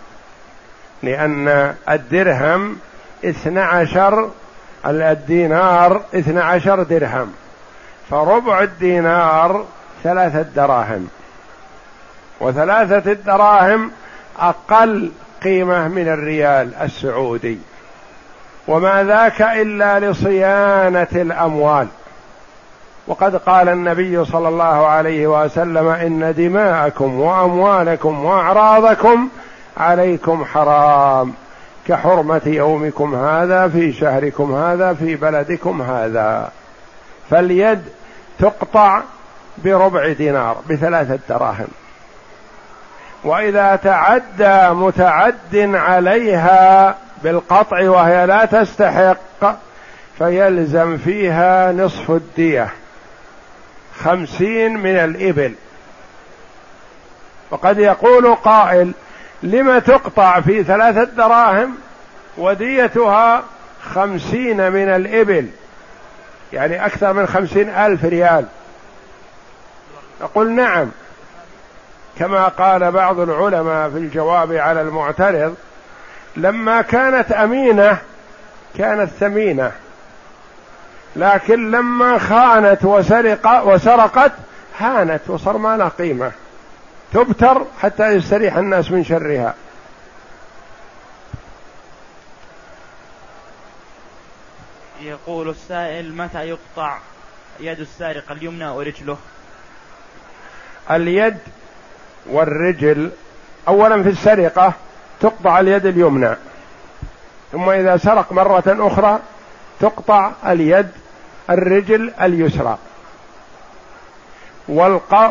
لأن 1.03 1.75
الدرهم 1.91 2.77
اثنى 3.25 3.61
عشر 3.61 4.31
الدينار 4.87 6.03
اثنى 6.15 6.41
عشر 6.41 6.83
درهم. 6.83 7.33
فربع 8.11 8.63
الدينار 8.63 9.65
ثلاثة 10.03 10.43
دراهم. 10.43 11.09
وثلاثة 12.41 13.13
الدراهم 13.13 13.91
أقل 14.39 15.13
قيمة 15.45 15.89
من 15.89 16.09
الريال 16.09 16.75
السعودي. 16.75 17.59
وما 18.69 19.05
ذاك 19.05 19.43
إلا 19.43 20.01
لصيانة 20.01 21.09
الأموال. 21.13 21.87
وقد 23.07 23.37
قال 23.37 23.69
النبي 23.69 24.25
صلى 24.25 24.49
الله 24.49 24.87
عليه 24.87 25.27
وسلم 25.27 25.89
إن 25.89 26.35
دماءكم 26.37 27.21
وأموالكم 27.21 28.25
وأعراضكم 28.25 29.29
عليكم 29.77 30.45
حرام 30.45 31.35
كحرمة 31.89 32.43
يومكم 32.47 33.15
هذا 33.15 33.69
في 33.69 33.93
شهركم 33.93 34.55
هذا 34.55 34.95
في 34.95 35.15
بلدكم 35.15 35.83
هذا. 35.83 36.53
فاليد 37.31 37.83
تقطع 38.39 39.01
بربع 39.59 40.13
دينار 40.13 40.57
بثلاثة 40.71 41.19
دراهم. 41.29 41.69
وإذا 43.25 43.77
تعدى 43.77 44.75
متعد 44.75 45.75
عليها 45.75 46.97
بالقطع 47.23 47.91
وهي 47.91 48.27
لا 48.27 48.45
تستحق 48.45 49.57
فيلزم 50.19 50.97
فيها 50.97 51.73
نصف 51.73 52.11
الدية 52.11 52.69
خمسين 54.05 54.79
من 54.79 54.97
الإبل. 54.97 55.55
وقد 57.51 57.79
يقول 57.79 58.35
قائل 58.35 58.93
لم 59.43 59.79
تقطع 59.79 60.41
في 60.41 60.65
ثلاثة 60.65 61.05
دراهم 61.05 61.75
وديتها 62.39 63.43
خمسين 63.95 64.73
من 64.73 64.89
الإبل 64.89 65.49
يعني 66.53 66.87
أكثر 66.87 67.13
من 67.13 67.27
خمسين 67.27 67.69
ألف 67.69 68.05
ريال. 68.05 68.47
نقول 70.21 70.51
نعم 70.51 70.91
كما 72.19 72.49
قال 72.49 72.93
بعض 72.93 73.21
العلماء 73.21 73.91
في 73.91 73.99
الجواب 73.99 74.53
على 74.53 74.81
المعترض 74.81 75.55
لما 76.37 76.83
كانت 76.83 77.33
أمينة 77.33 77.99
كانت 78.79 79.11
ثمينة 79.21 79.73
لكن 81.17 81.71
لما 81.71 82.19
خانت 82.19 82.85
وسرق 82.85 83.63
وسرقت 83.67 84.33
هانت 84.79 85.21
وصار 85.29 85.57
ما 85.57 85.77
لها 85.77 85.89
قيمة. 85.89 86.33
تبتر 87.13 87.67
حتى 87.81 88.09
يستريح 88.09 88.57
الناس 88.57 88.91
من 88.91 89.05
شرها. 89.05 89.55
يقول 95.03 95.49
السائل 95.49 96.17
متى 96.17 96.39
يقطع 96.39 96.99
يد 97.61 97.81
السارق 97.81 98.33
اليمنى 98.33 98.69
ورجله؟ 98.69 99.17
اليد 100.91 101.39
والرجل 102.27 103.11
اولا 103.69 104.03
في 104.03 104.09
السرقة 104.09 104.73
تقطع 105.21 105.61
اليد 105.61 105.87
اليمنى 105.87 106.37
ثم 107.53 107.69
إذا 107.69 107.97
سرق 107.97 108.33
مرة 108.33 108.65
أخرى 108.67 109.21
تقطع 109.81 110.33
اليد 110.47 110.89
الرجل 111.51 112.13
اليسرى. 112.21 112.79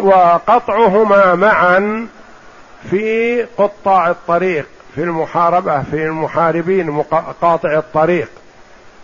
وقطعهما 0.03 1.35
معا 1.35 2.07
في 2.89 3.41
قطاع 3.57 4.09
الطريق 4.09 4.65
في 4.95 5.03
المحاربة 5.03 5.83
في 5.83 6.05
المحاربين 6.05 7.01
قاطع 7.41 7.77
الطريق. 7.77 8.29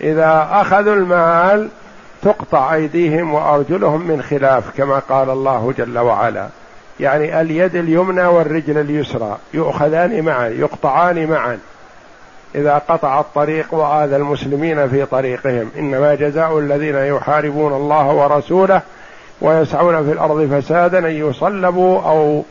إذا 0.01 0.47
أخذوا 0.51 0.93
المال 0.93 1.69
تقطع 2.21 2.73
أيديهم 2.73 3.33
وأرجلهم 3.33 4.07
من 4.07 4.21
خلاف 4.21 4.63
كما 4.77 4.99
قال 4.99 5.29
الله 5.29 5.73
جل 5.77 5.97
وعلا. 5.97 6.47
يعني 6.99 7.41
اليد 7.41 7.75
اليمنى 7.75 8.25
والرجل 8.25 8.77
اليسرى 8.77 9.37
يؤخذان 9.53 10.25
معا 10.25 10.47
يقطعان 10.47 11.27
معا. 11.27 11.59
إذا 12.55 12.81
قطع 12.89 13.19
الطريق 13.19 13.73
وآذى 13.73 14.15
المسلمين 14.15 14.89
في 14.89 15.05
طريقهم 15.05 15.71
إنما 15.77 16.15
جزاء 16.15 16.59
الذين 16.59 16.95
يحاربون 16.95 17.73
الله 17.73 18.07
ورسوله 18.07 18.81
ويسعون 19.41 20.05
في 20.05 20.11
الأرض 20.11 20.53
فسادا 20.53 20.99
أن 20.99 21.29
يصلبوا 21.29 22.01
أو 22.01 22.43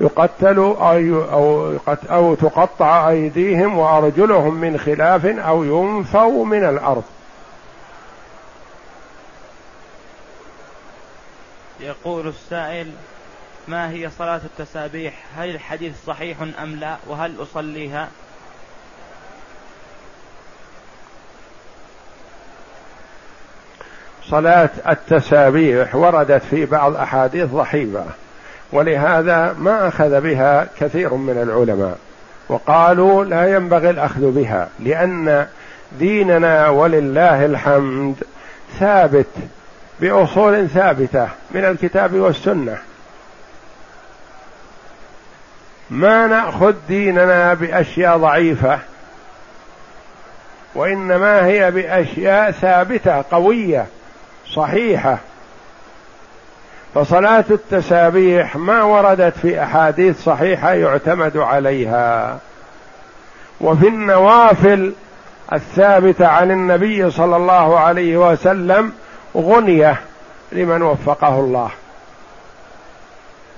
يقتلوا 0.00 0.76
أو 0.76 1.22
أو 1.32 1.76
أو 2.10 2.34
تقطع 2.34 3.08
أيديهم 3.08 3.78
وأرجلهم 3.78 4.54
من 4.54 4.78
خلاف 4.78 5.26
أو 5.26 5.64
ينفوا 5.64 6.44
من 6.44 6.64
الأرض. 6.64 7.04
يقول 11.80 12.28
السائل 12.28 12.90
ما 13.68 13.90
هي 13.90 14.10
صلاة 14.18 14.40
التسابيح؟ 14.44 15.14
هل 15.36 15.50
الحديث 15.50 15.94
صحيح 16.06 16.36
أم 16.62 16.76
لا؟ 16.76 16.96
وهل 17.08 17.42
أصليها؟ 17.42 18.08
صلاة 24.32 24.70
التسابيح 24.88 25.94
وردت 25.94 26.42
في 26.50 26.66
بعض 26.66 26.96
أحاديث 26.96 27.50
ضحيفة 27.50 28.04
ولهذا 28.72 29.56
ما 29.58 29.88
أخذ 29.88 30.20
بها 30.20 30.66
كثير 30.80 31.14
من 31.14 31.42
العلماء 31.42 31.98
وقالوا 32.48 33.24
لا 33.24 33.56
ينبغي 33.56 33.90
الأخذ 33.90 34.30
بها 34.30 34.68
لأن 34.80 35.46
ديننا 35.98 36.68
ولله 36.68 37.44
الحمد 37.44 38.14
ثابت 38.78 39.26
بأصول 40.00 40.68
ثابتة 40.68 41.28
من 41.50 41.64
الكتاب 41.64 42.14
والسنة. 42.14 42.78
ما 45.90 46.26
نأخذ 46.26 46.74
ديننا 46.88 47.54
بأشياء 47.54 48.16
ضعيفة 48.16 48.78
وإنما 50.74 51.46
هي 51.46 51.70
بأشياء 51.70 52.50
ثابتة 52.50 53.24
قوية. 53.30 53.86
صحيحة. 54.54 55.18
فصلاة 56.94 57.44
التسابيح 57.50 58.56
ما 58.56 58.82
وردت 58.82 59.36
في 59.38 59.62
أحاديث 59.62 60.24
صحيحة 60.24 60.72
يعتمد 60.72 61.36
عليها. 61.36 62.38
وفي 63.60 63.88
النوافل 63.88 64.92
الثابتة 65.52 66.26
عن 66.26 66.50
النبي 66.50 67.10
صلى 67.10 67.36
الله 67.36 67.78
عليه 67.78 68.16
وسلم 68.16 68.92
غنية 69.36 70.00
لمن 70.52 70.82
وفقه 70.82 71.40
الله. 71.40 71.70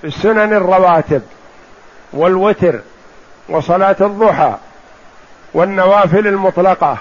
في 0.01 0.07
السنن 0.07 0.53
الرواتب 0.53 1.21
والوتر 2.13 2.79
وصلاة 3.49 3.95
الضحى 4.01 4.53
والنوافل 5.53 6.27
المطلقة 6.27 6.97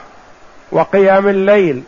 وقيام 0.72 1.28
الليل 1.28 1.82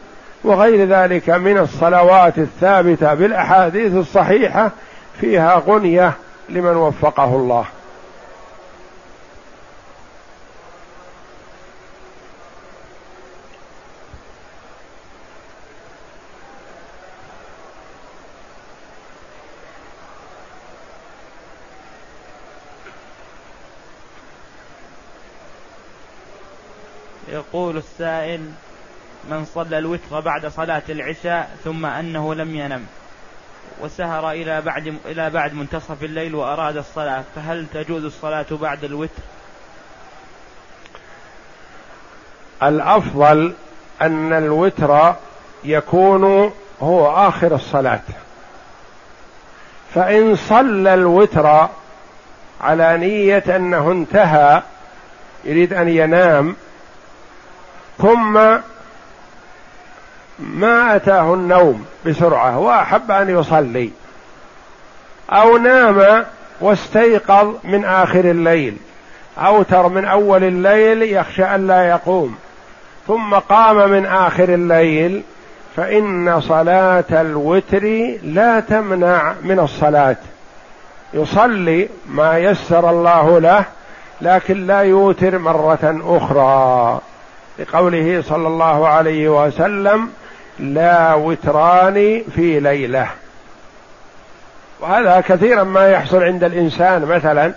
وغير 0.47 0.89
ذلك 0.89 1.31
من 1.31 1.59
الصلوات 1.59 2.39
الثابتة 2.39 3.15
بالأحاديث 3.15 3.95
الصحيحة 3.95 4.71
فيها 5.21 5.63
غنية 5.67 6.13
لمن 6.49 6.77
وفقه 6.77 7.37
الله. 7.37 7.65
يقول 27.29 27.77
السائل 27.77 28.41
من 29.31 29.45
صلى 29.45 29.79
الوتر 29.79 30.21
بعد 30.21 30.47
صلاة 30.47 30.83
العشاء 30.89 31.51
ثم 31.65 31.87
أنه 31.87 32.35
لم 32.35 32.55
ينم 32.55 32.87
وسهر 33.81 34.31
إلى 34.31 34.61
بعد 34.61 34.97
إلى 35.07 35.31
بعد 35.31 35.55
منتصف 35.55 36.05
الليل 36.05 36.35
وأراد 36.35 36.77
الصلاة 36.77 37.25
فهل 37.35 37.67
تجوز 37.75 38.05
الصلاة 38.05 38.47
بعد 38.51 38.85
الوتر؟ 38.85 39.23
الأفضل 42.63 43.53
أن 44.03 44.33
الوتر 44.33 45.15
يكون 45.65 46.53
هو 46.83 47.29
آخر 47.29 47.55
الصلاة 47.55 48.01
فإن 49.95 50.37
صلى 50.37 50.95
الوتر 50.95 51.69
على 52.61 52.99
نية 52.99 53.57
أنه 53.57 53.93
انتهى 53.93 54.63
يريد 55.45 55.73
أن 55.73 55.89
ينام 55.89 56.57
ثم 57.99 58.39
ما 60.39 60.97
أتاه 60.97 61.35
النوم 61.35 61.85
بسرعة 62.07 62.59
وأحب 62.59 63.11
أن 63.11 63.31
يصلي. 63.31 63.91
أو 65.31 65.57
نام 65.57 66.25
واستيقظ 66.61 67.55
من 67.65 67.85
آخر 67.85 68.25
الليل 68.25 68.77
أوتر 69.39 69.89
من 69.89 70.05
أول 70.05 70.45
الليل 70.45 71.03
يخشى 71.03 71.45
أن 71.45 71.67
لا 71.67 71.89
يقوم. 71.89 72.37
ثم 73.07 73.35
قام 73.35 73.91
من 73.91 74.07
آخر 74.07 74.49
الليل 74.49 75.23
فإن 75.77 76.41
صلاة 76.41 77.05
الوتر 77.11 77.85
لا 78.23 78.61
تمنع 78.61 79.35
من 79.43 79.59
الصلاة. 79.59 80.17
يصلي 81.15 81.89
ما 82.07 82.39
يسر 82.39 82.91
الله 82.91 83.39
له 83.39 83.65
لكن 84.21 84.67
لا 84.67 84.81
يوتر 84.81 85.39
مرة 85.39 86.01
أخرى. 86.05 87.01
لقوله 87.59 88.23
صلى 88.27 88.49
الله 88.49 88.89
عليه 88.89 89.47
وسلم 89.47 90.11
لا 90.59 91.15
وتران 91.15 92.25
في 92.35 92.61
ليلة. 92.61 93.11
وهذا 94.81 95.21
كثيرا 95.29 95.65
ما 95.65 95.91
يحصل 95.91 96.23
عند 96.23 96.45
الإنسان. 96.45 97.05
مثلا 97.05 97.53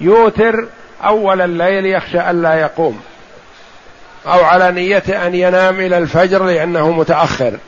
يوتر 0.00 0.66
أول 1.04 1.40
الليل 1.40 1.86
يخشى 1.86 2.30
الا 2.30 2.54
يقوم. 2.54 3.02
أو 4.26 4.44
على 4.44 4.72
نية 4.72 5.26
أن 5.26 5.34
ينام 5.34 5.80
إلى 5.80 5.98
الفجر 5.98 6.44
لأنه 6.44 6.90
متأخر. 6.90 7.58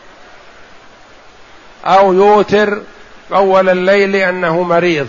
أو 1.85 2.13
يوتر 2.13 2.83
أول 3.33 3.69
الليل 3.69 4.13
لأنه 4.13 4.63
مريض. 4.63 5.09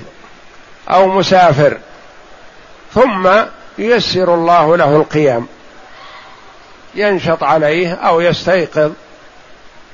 أو 0.90 1.08
مسافر. 1.08 1.78
ثم 2.94 3.30
ييسر 3.78 4.34
الله 4.34 4.78
له 4.78 4.96
القيام. 4.96 5.48
ينشط 6.96 7.44
عليه 7.44 7.94
أو 7.94 8.22
يستيقظ. 8.22 8.92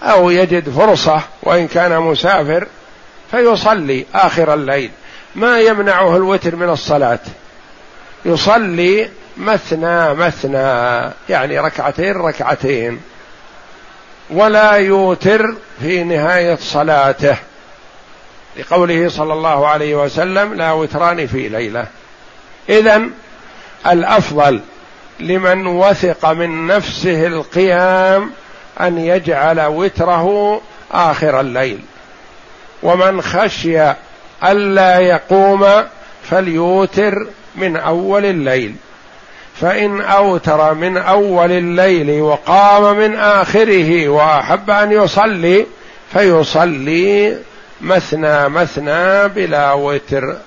أو 0.04 0.30
يجد 0.30 0.70
فرصة 0.70 1.22
وإن 1.44 1.68
كان 1.68 2.00
مسافر 2.00 2.68
فيصلي 3.32 4.06
آخر 4.14 4.54
الليل. 4.54 4.92
ما 5.36 5.60
يمنعه 5.60 6.18
الوتر 6.18 6.56
من 6.56 6.70
الصلاة. 6.70 7.20
يصلي 8.26 9.10
مثنى 9.38 10.14
مثنى 10.14 11.12
يعني 11.30 11.60
ركعتين 11.60 12.16
ركعتين. 12.16 13.02
ولا 14.30 14.72
يوتر 14.72 15.56
في 15.82 16.04
نهاية 16.04 16.56
صلاته. 16.56 17.38
لقوله 18.58 19.10
صلى 19.10 19.34
الله 19.34 19.68
عليه 19.68 19.96
وسلم 19.96 20.54
لا 20.54 20.72
وتران 20.72 21.28
في 21.28 21.50
ليلة. 21.50 21.86
اذا 22.70 23.02
الأفضل 23.88 24.62
لمن 25.20 25.68
وثق 25.68 26.32
من 26.32 26.68
نفسه 26.68 27.28
القيام 27.28 28.32
أن 28.82 28.98
يجعل 28.98 29.62
وتره 29.62 30.62
آخر 30.92 31.40
الليل. 31.40 31.80
ومن 32.84 33.22
خشي 33.22 33.94
ألا 34.44 35.00
يقوم 35.00 35.66
فليوتر 36.30 37.28
من 37.56 37.78
أول 37.78 38.26
الليل. 38.26 38.76
فإن 39.62 40.02
أوتر 40.02 40.74
من 40.74 40.98
أول 40.98 41.52
الليل 41.52 42.22
وقام 42.22 42.98
من 42.98 43.16
آخره 43.16 44.10
وأحب 44.10 44.70
أن 44.70 44.92
يصلي 44.92 45.66
فيصلي 46.14 47.38
مثنى 47.82 48.50
مثنى 48.50 49.28
بلا 49.28 49.74
وتر. 49.74 50.38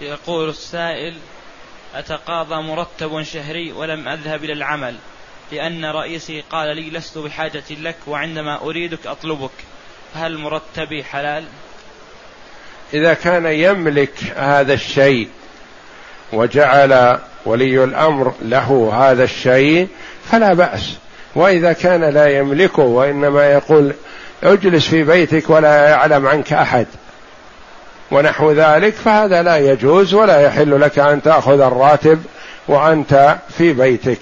يقول 0.00 0.48
السائل 0.48 1.14
أتقاضى 1.94 2.62
مرتب 2.62 3.22
شهري 3.22 3.72
ولم 3.72 4.08
أذهب 4.08 4.44
إلى 4.44 4.52
العمل 4.52 4.94
لأن 5.52 5.84
رئيسي 5.84 6.44
قال 6.50 6.76
لي 6.76 6.90
لست 6.90 7.18
بحاجة 7.18 7.64
لك 7.70 7.96
وعندما 8.06 8.62
أريدك 8.62 9.06
أطلبك. 9.06 9.50
هل 10.14 10.38
مرتبي 10.38 11.04
حلال؟ 11.04 11.44
إذا 12.94 13.14
كان 13.14 13.46
يملك 13.46 14.14
هذا 14.36 14.72
الشيء 14.72 15.28
وجعل 16.32 17.18
ولي 17.44 17.84
الأمر 17.84 18.34
له 18.42 18.90
هذا 18.94 19.24
الشيء 19.24 19.88
فلا 20.30 20.54
بأس. 20.54 20.96
وإذا 21.34 21.72
كان 21.72 22.04
لا 22.04 22.38
يملكه 22.38 22.82
وإنما 22.82 23.52
يقول 23.52 23.94
اجلس 24.42 24.88
في 24.88 25.02
بيتك 25.02 25.50
ولا 25.50 25.88
يعلم 25.88 26.26
عنك 26.26 26.52
أحد. 26.52 26.86
ونحو 28.10 28.52
ذلك 28.52 28.94
فهذا 28.94 29.42
لا 29.42 29.56
يجوز 29.56 30.14
ولا 30.14 30.40
يحل 30.40 30.80
لك 30.80 30.98
أن 30.98 31.22
تأخذ 31.22 31.60
الراتب 31.60 32.22
وأنت 32.68 33.38
في 33.58 33.72
بيتك 33.72 34.20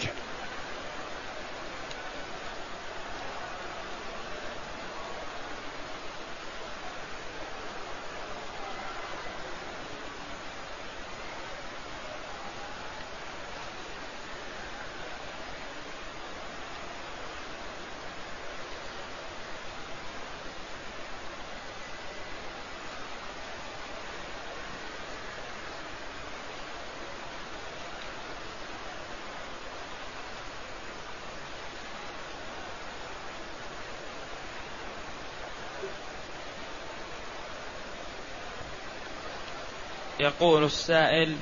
يقول 40.21 40.56
السائل 40.67 41.37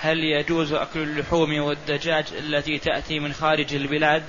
هل 0.00 0.18
يجوز 0.24 0.72
أكل 0.72 1.00
اللحوم 1.00 1.60
والدجاج 1.60 2.24
التي 2.38 2.78
تأتي 2.78 3.20
من 3.20 3.32
خارج 3.32 3.74
البلاد 3.74 4.22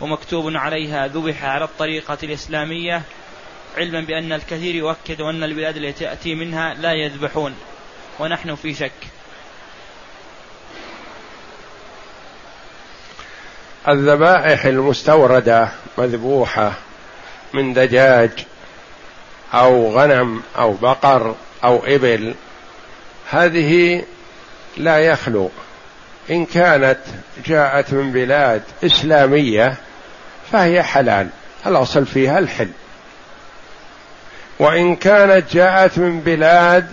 ومكتوب 0.00 0.56
عليها 0.56 1.06
ذبح 1.06 1.44
على 1.44 1.64
الطريقة 1.64 2.18
الإسلامية؟ 2.22 3.02
علما 3.76 4.00
بأن 4.00 4.32
الكثير 4.32 4.74
يؤكد 4.74 5.20
أن 5.20 5.42
البلاد 5.42 5.76
التي 5.76 6.04
تأتي 6.04 6.34
منها 6.34 6.74
لا 6.74 6.92
يذبحون 6.92 7.54
ونحن 8.18 8.54
في 8.54 8.74
شك. 8.74 8.92
الذبائح 13.88 14.64
المستوردة 14.64 15.68
مذبوحة 15.98 16.72
من 17.54 17.74
دجاج 17.74 18.30
أو 19.54 19.98
غنم 19.98 20.42
أو 20.58 20.72
بقر 20.72 21.34
أو 21.64 21.82
إبل 21.86 22.34
هذه 23.30 24.02
لا 24.76 24.98
يخلو. 24.98 25.50
إن 26.30 26.46
كانت 26.46 26.98
جاءت 27.46 27.92
من 27.92 28.12
بلاد 28.12 28.62
إسلامية 28.84 29.74
فهي 30.52 30.82
حلال 30.82 31.28
الأصل 31.66 32.06
فيها 32.06 32.38
الحل. 32.38 32.70
وإن 34.58 34.96
كانت 34.96 35.52
جاءت 35.52 35.98
من 35.98 36.20
بلاد 36.20 36.90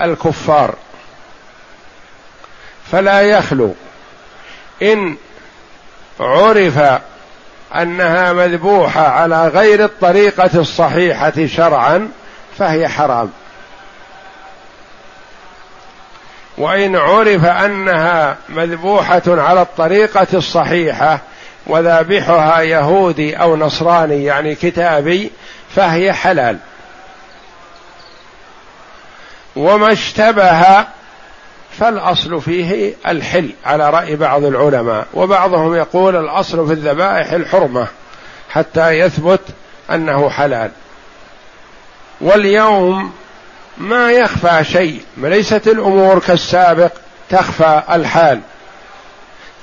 الكفار 0.00 0.74
فلا 2.92 3.22
يخلو. 3.22 3.74
إن 4.82 5.16
عرف 6.20 7.00
أنها 7.76 8.32
مذبوحة 8.32 9.08
على 9.08 9.48
غير 9.48 9.84
الطريقة 9.84 10.50
الصحيحة 10.60 11.46
شرعا 11.46 12.08
فهي 12.58 12.88
حرام. 12.88 13.30
وإن 16.62 16.96
عرف 16.96 17.44
أنها 17.44 18.36
مذبوحة 18.48 19.22
على 19.26 19.62
الطريقة 19.62 20.26
الصحيحة 20.34 21.18
وذابحها 21.66 22.60
يهودي 22.60 23.36
أو 23.36 23.56
نصراني 23.56 24.24
يعني 24.24 24.54
كتابي 24.54 25.30
فهي 25.74 26.12
حلال. 26.12 26.58
وما 29.56 29.92
اشتبه 29.92 30.86
فالأصل 31.78 32.40
فيه 32.40 32.94
الحل 33.06 33.50
على 33.64 33.90
رأي 33.90 34.16
بعض 34.16 34.44
العلماء 34.44 35.06
وبعضهم 35.14 35.74
يقول 35.74 36.16
الأصل 36.16 36.66
في 36.66 36.72
الذبائح 36.72 37.32
الحرمة 37.32 37.86
حتى 38.50 38.90
يثبت 38.90 39.40
أنه 39.90 40.30
حلال. 40.30 40.70
واليوم 42.20 43.12
ما 43.78 44.12
يخفى 44.12 44.64
شيء 44.64 45.00
ليست 45.16 45.68
الأمور 45.68 46.18
كالسابق 46.18 46.92
تخفى 47.30 47.82
الحال. 47.90 48.40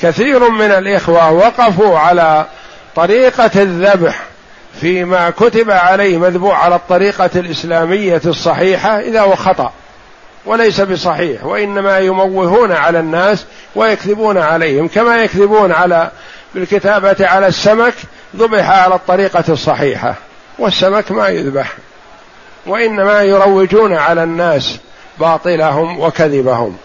كثير 0.02 0.50
من 0.50 0.72
الإخوة 0.72 1.32
وقفوا 1.32 2.00
على 2.00 2.46
طريقة 2.96 3.52
الذبح 3.56 4.20
فيما 4.82 5.30
كتب 5.30 5.72
عليه 5.72 6.18
مذبوح 6.18 6.64
على 6.66 6.76
الطريقة 6.76 7.30
الإسلامية 7.36 8.22
الصحيحة 8.26 9.00
إذا 9.00 9.22
هو 9.22 9.36
خطأ 9.36 9.72
وليس 10.46 10.82
بصحيح 10.82 11.46
وإنما 11.46 12.00
يموهون 12.00 12.72
على 12.72 13.00
الناس 13.00 13.46
ويكذبون 13.76 14.38
عليهم 14.38 14.88
كما 14.88 15.24
يكذبون 15.24 15.72
على 15.72 16.12
بالكتابة 16.56 17.28
على 17.28 17.48
السمك 17.48 17.94
ذبح 18.36 18.70
على 18.70 18.96
الطريقة 18.96 19.44
الصحيحة 19.50 20.16
والسمك 20.60 21.12
ما 21.12 21.28
يذبح. 21.28 21.74
وإنما 22.66 23.22
يروجون 23.22 23.94
على 23.94 24.24
الناس 24.24 24.80
باطلهم 25.20 26.00
وكذبهم. 26.00 26.78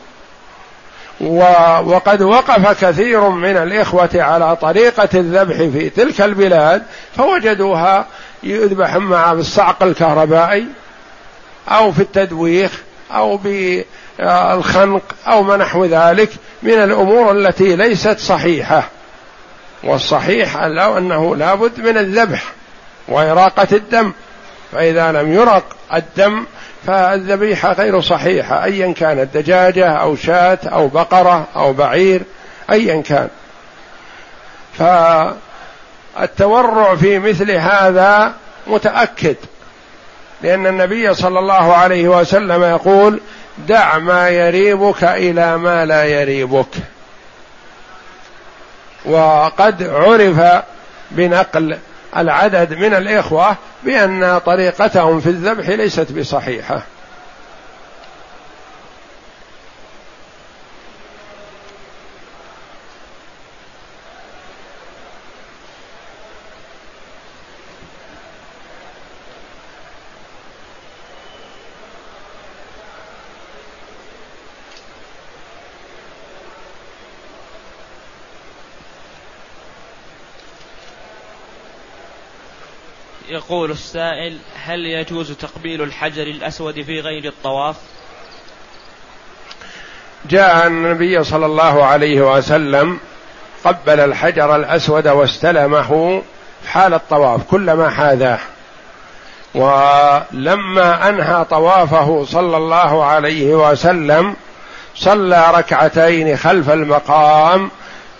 وقد 1.84 2.22
وقف 2.22 2.84
كثير 2.84 3.28
من 3.28 3.56
الإخوة 3.56 4.10
على 4.14 4.56
طريقة 4.56 5.08
الذبح 5.14 5.56
في 5.56 5.90
تلك 5.90 6.20
البلاد 6.20 6.82
فوجدوها 7.16 8.06
يذبح 8.42 8.96
مع 8.96 9.32
بالصعق 9.32 9.82
الكهربائي 9.82 10.66
أو 11.68 11.92
في 11.92 12.00
التدويخ 12.02 12.82
أو 13.12 13.36
بالخنق 13.36 15.02
أو 15.26 15.42
ما 15.42 15.56
نحو 15.56 15.84
ذلك 15.84 16.30
من 16.62 16.72
الأمور 16.72 17.32
التي 17.32 17.76
ليست 17.76 18.18
صحيحة. 18.18 18.88
والصحيح 19.84 20.56
أنه 20.56 21.36
لابد 21.36 21.80
من 21.80 21.98
الذبح 21.98 22.52
وإراقة 23.08 23.68
الدم. 23.72 24.12
فإذا 24.74 25.12
لم 25.12 25.32
يرق 25.32 25.64
الدم 25.94 26.44
فالذبيحة 26.86 27.72
غير 27.72 28.00
صحيحة 28.00 28.64
أيا 28.64 28.92
كانت 28.92 29.36
دجاجة 29.36 29.88
أو 29.88 30.16
شاة 30.16 30.58
أو 30.64 30.88
بقرة 30.88 31.46
أو 31.56 31.72
بعير 31.72 32.22
أيا 32.70 33.02
كان. 33.02 33.28
فالتورع 36.16 36.96
في 36.96 37.18
مثل 37.18 37.50
هذا 37.50 38.34
متأكد 38.66 39.36
لأن 40.42 40.66
النبي 40.66 41.14
صلى 41.14 41.38
الله 41.38 41.74
عليه 41.74 42.08
وسلم 42.08 42.62
يقول 42.62 43.20
دع 43.68 43.98
ما 43.98 44.28
يريبك 44.28 45.04
إلى 45.04 45.56
ما 45.56 45.86
لا 45.86 46.04
يريبك. 46.04 46.66
وقد 49.04 49.82
عرف 49.82 50.62
بنقل 51.10 51.78
العدد 52.16 52.74
من 52.74 52.94
الإخوة 52.94 53.56
بأن 53.84 54.38
طريقتهم 54.38 55.20
في 55.20 55.26
الذبح 55.26 55.68
ليست 55.68 56.12
بصحيحة. 56.12 56.82
يقول 83.44 83.70
السائل 83.70 84.38
هل 84.64 84.86
يجوز 84.86 85.32
تقبيل 85.32 85.82
الحجر 85.82 86.22
الأسود 86.22 86.82
في 86.82 87.00
غير 87.00 87.24
الطواف؟ 87.24 87.76
جاء 90.30 90.66
النبي 90.66 91.24
صلى 91.24 91.46
الله 91.46 91.84
عليه 91.84 92.36
وسلم 92.36 92.98
قبل 93.64 94.00
الحجر 94.00 94.56
الأسود 94.56 95.08
واستلمه 95.08 96.22
حال 96.66 96.94
الطواف 96.94 97.42
كلما 97.50 97.90
حاذاه. 97.90 98.38
ولما 99.54 101.08
أنهى 101.08 101.44
طوافه 101.44 102.24
صلى 102.24 102.56
الله 102.56 103.04
عليه 103.04 103.70
وسلم 103.70 104.36
صلى 104.94 105.50
ركعتين 105.54 106.36
خلف 106.36 106.70
المقام 106.70 107.70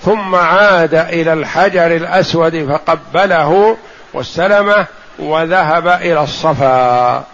ثم 0.03 0.35
عاد 0.35 0.95
إلى 0.95 1.33
الحجر 1.33 1.87
الأسود 1.87 2.69
فقبله 2.69 3.77
واستلمه 4.15 4.87
وذهب 5.19 5.89
إلى 5.89 6.23
الصفا. 6.23 7.25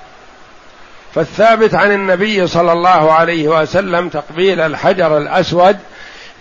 فالثابت 1.14 1.74
عن 1.74 1.93
النبي 1.93 2.47
صلى 2.47 2.72
الله 2.72 3.12
عليه 3.12 3.49
وسلم 3.49 4.09
تقبيل 4.09 4.61
الحجر 4.61 5.18
الأسود 5.18 5.78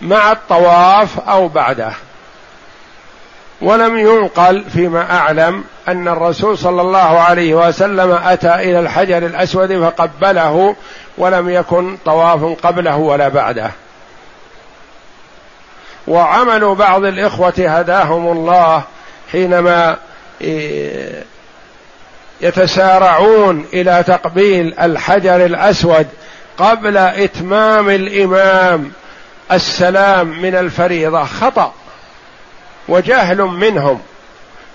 مع 0.02 0.32
الطواف 0.32 1.28
أو 1.28 1.48
بعده. 1.48 1.92
ولم 3.60 3.98
ينقل 3.98 4.64
فيما 4.72 5.16
أعلم 5.16 5.64
أن 5.88 6.08
الرسول 6.08 6.58
صلى 6.58 6.82
الله 6.82 7.20
عليه 7.20 7.54
وسلم 7.54 8.18
أتى 8.24 8.54
إلى 8.54 8.80
الحجر 8.80 9.18
الأسود 9.18 9.80
فقبله 9.80 10.76
ولم 11.18 11.50
يكن 11.50 11.96
طواف 12.04 12.44
قبله 12.62 12.96
ولا 12.96 13.28
بعده. 13.28 13.70
وعمل 16.08 16.74
بعض 16.74 17.04
الإخوة 17.04 17.54
هداهم 17.58 18.32
الله 18.32 18.82
حينما 19.32 19.96
يتسارعون 22.40 23.66
إلى 23.72 24.04
تقبيل 24.06 24.74
الحجر 24.80 25.44
الأسود 25.44 26.06
قبل 26.58 26.96
إتمام 26.96 27.90
الإمام. 27.90 28.92
السلام 29.52 30.42
من 30.42 30.54
الفريضة 30.54 31.24
خطأ 31.24 31.72
وجهل 32.88 33.42
منهم 33.42 34.00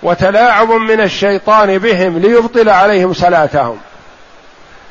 وتلاعب 0.02 0.70
من 0.70 1.00
الشيطان 1.00 1.78
بهم 1.78 2.18
ليبطل 2.18 2.68
عليهم 2.68 3.12
صلاتهم 3.12 3.78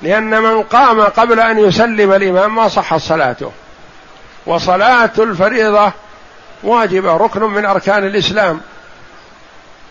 لأن 0.02 0.42
من 0.42 0.64
قام 0.64 1.02
قبل 1.02 1.40
أن 1.40 1.60
يسلم 1.60 2.12
الإمام 2.12 2.56
ما 2.56 2.68
صحت 2.68 3.00
صلاته. 3.00 3.52
وصلاة 4.46 5.12
الفريضة 5.20 5.92
واجبة 6.64 7.18
ركن 7.18 7.42
من 7.42 7.66
أركان 7.66 8.06
الإسلام. 8.06 8.62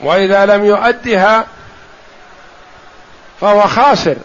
وإذا 0.00 0.46
لم 0.46 0.64
يؤدها 0.64 1.46
فهو 3.40 3.60
خاسر. 3.60 4.16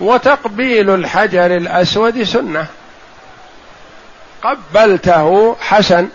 وتقبيل 0.00 0.90
الحجر 0.90 1.46
الأسود 1.46 2.22
سنة. 2.22 2.66
قبلته 4.42 5.56
حسن. 5.60 6.08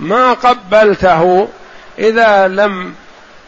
ما 0.00 0.32
قبلته 0.32 1.48
إذا 1.98 2.48
لم 2.48 2.94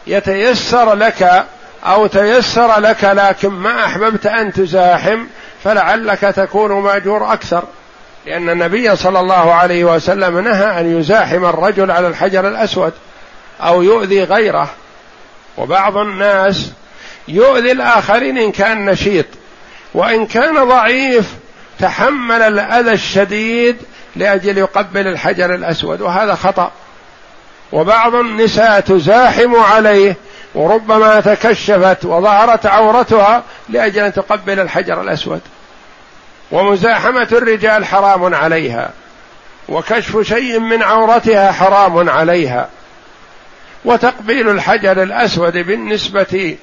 يتيسر 0.07 0.93
لك 0.93 1.45
أو 1.85 2.07
تيسر 2.07 2.79
لك 2.79 3.03
لكن 3.03 3.49
ما 3.49 3.85
أحببت 3.85 4.25
أن 4.25 4.53
تزاحم 4.53 5.25
فلعلك 5.63 6.19
تكون 6.19 6.71
مأجور 6.71 7.33
أكثر. 7.33 7.63
لأن 8.25 8.49
النبي 8.49 8.95
صلى 8.95 9.19
الله 9.19 9.53
عليه 9.53 9.83
وسلم 9.83 10.39
نهى 10.39 10.79
أن 10.79 10.99
يزاحم 10.99 11.45
الرجل 11.45 11.91
على 11.91 12.07
الحجر 12.07 12.47
الأسود. 12.47 12.93
أو 13.61 13.81
يؤذي 13.81 14.23
غيره. 14.23 14.69
وبعض 15.57 15.97
الناس 15.97 16.71
يؤذي 17.27 17.71
الآخرين 17.71 18.37
إن 18.37 18.51
كان 18.51 18.85
نشيط 18.85 19.25
وإن 19.93 20.25
كان 20.25 20.67
ضعيف 20.67 21.33
تحمل 21.79 22.41
الأذى 22.41 22.91
الشديد 22.91 23.77
لأجل 24.15 24.57
يقبل 24.57 25.07
الحجر 25.07 25.55
الأسود 25.55 26.01
وهذا 26.01 26.35
خطأ. 26.35 26.71
وبعض 27.71 28.15
النساء 28.15 28.79
تزاحم 28.79 29.55
عليه 29.55 30.15
وربما 30.55 31.19
تكشفت 31.19 32.05
وظهرت 32.05 32.65
عورتها 32.65 33.43
لأجل 33.69 34.03
أن 34.03 34.13
تقبل 34.13 34.59
الحجر 34.59 35.01
الأسود. 35.01 35.41
ومزاحمة 36.51 37.27
الرجال 37.31 37.85
حرام 37.85 38.35
عليها 38.35 38.91
وكشف 39.69 40.21
شيء 40.21 40.59
من 40.59 40.83
عورتها 40.83 41.51
حرام 41.51 42.09
عليها. 42.09 42.69
وتقبيل 43.85 44.49
الحجر 44.49 45.03
الأسود 45.03 45.57
بالنسبة 45.57 46.57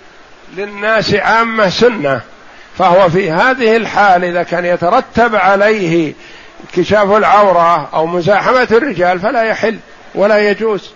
للناس 0.57 1.15
عامة 1.15 1.69
سنة. 1.69 2.21
فهو 2.79 3.09
في 3.09 3.31
هذه 3.31 3.77
الحال 3.77 4.25
إذا 4.25 4.43
كان 4.43 4.65
يترتب 4.65 5.35
عليه 5.35 6.15
انكشاف 6.61 7.13
العورة 7.13 7.89
أو 7.95 8.07
مزاحمة 8.07 8.69
الرجال 8.71 9.21
فلا 9.21 9.43
يحل 9.43 9.79
ولا 10.15 10.51
يجوز. 10.51 10.91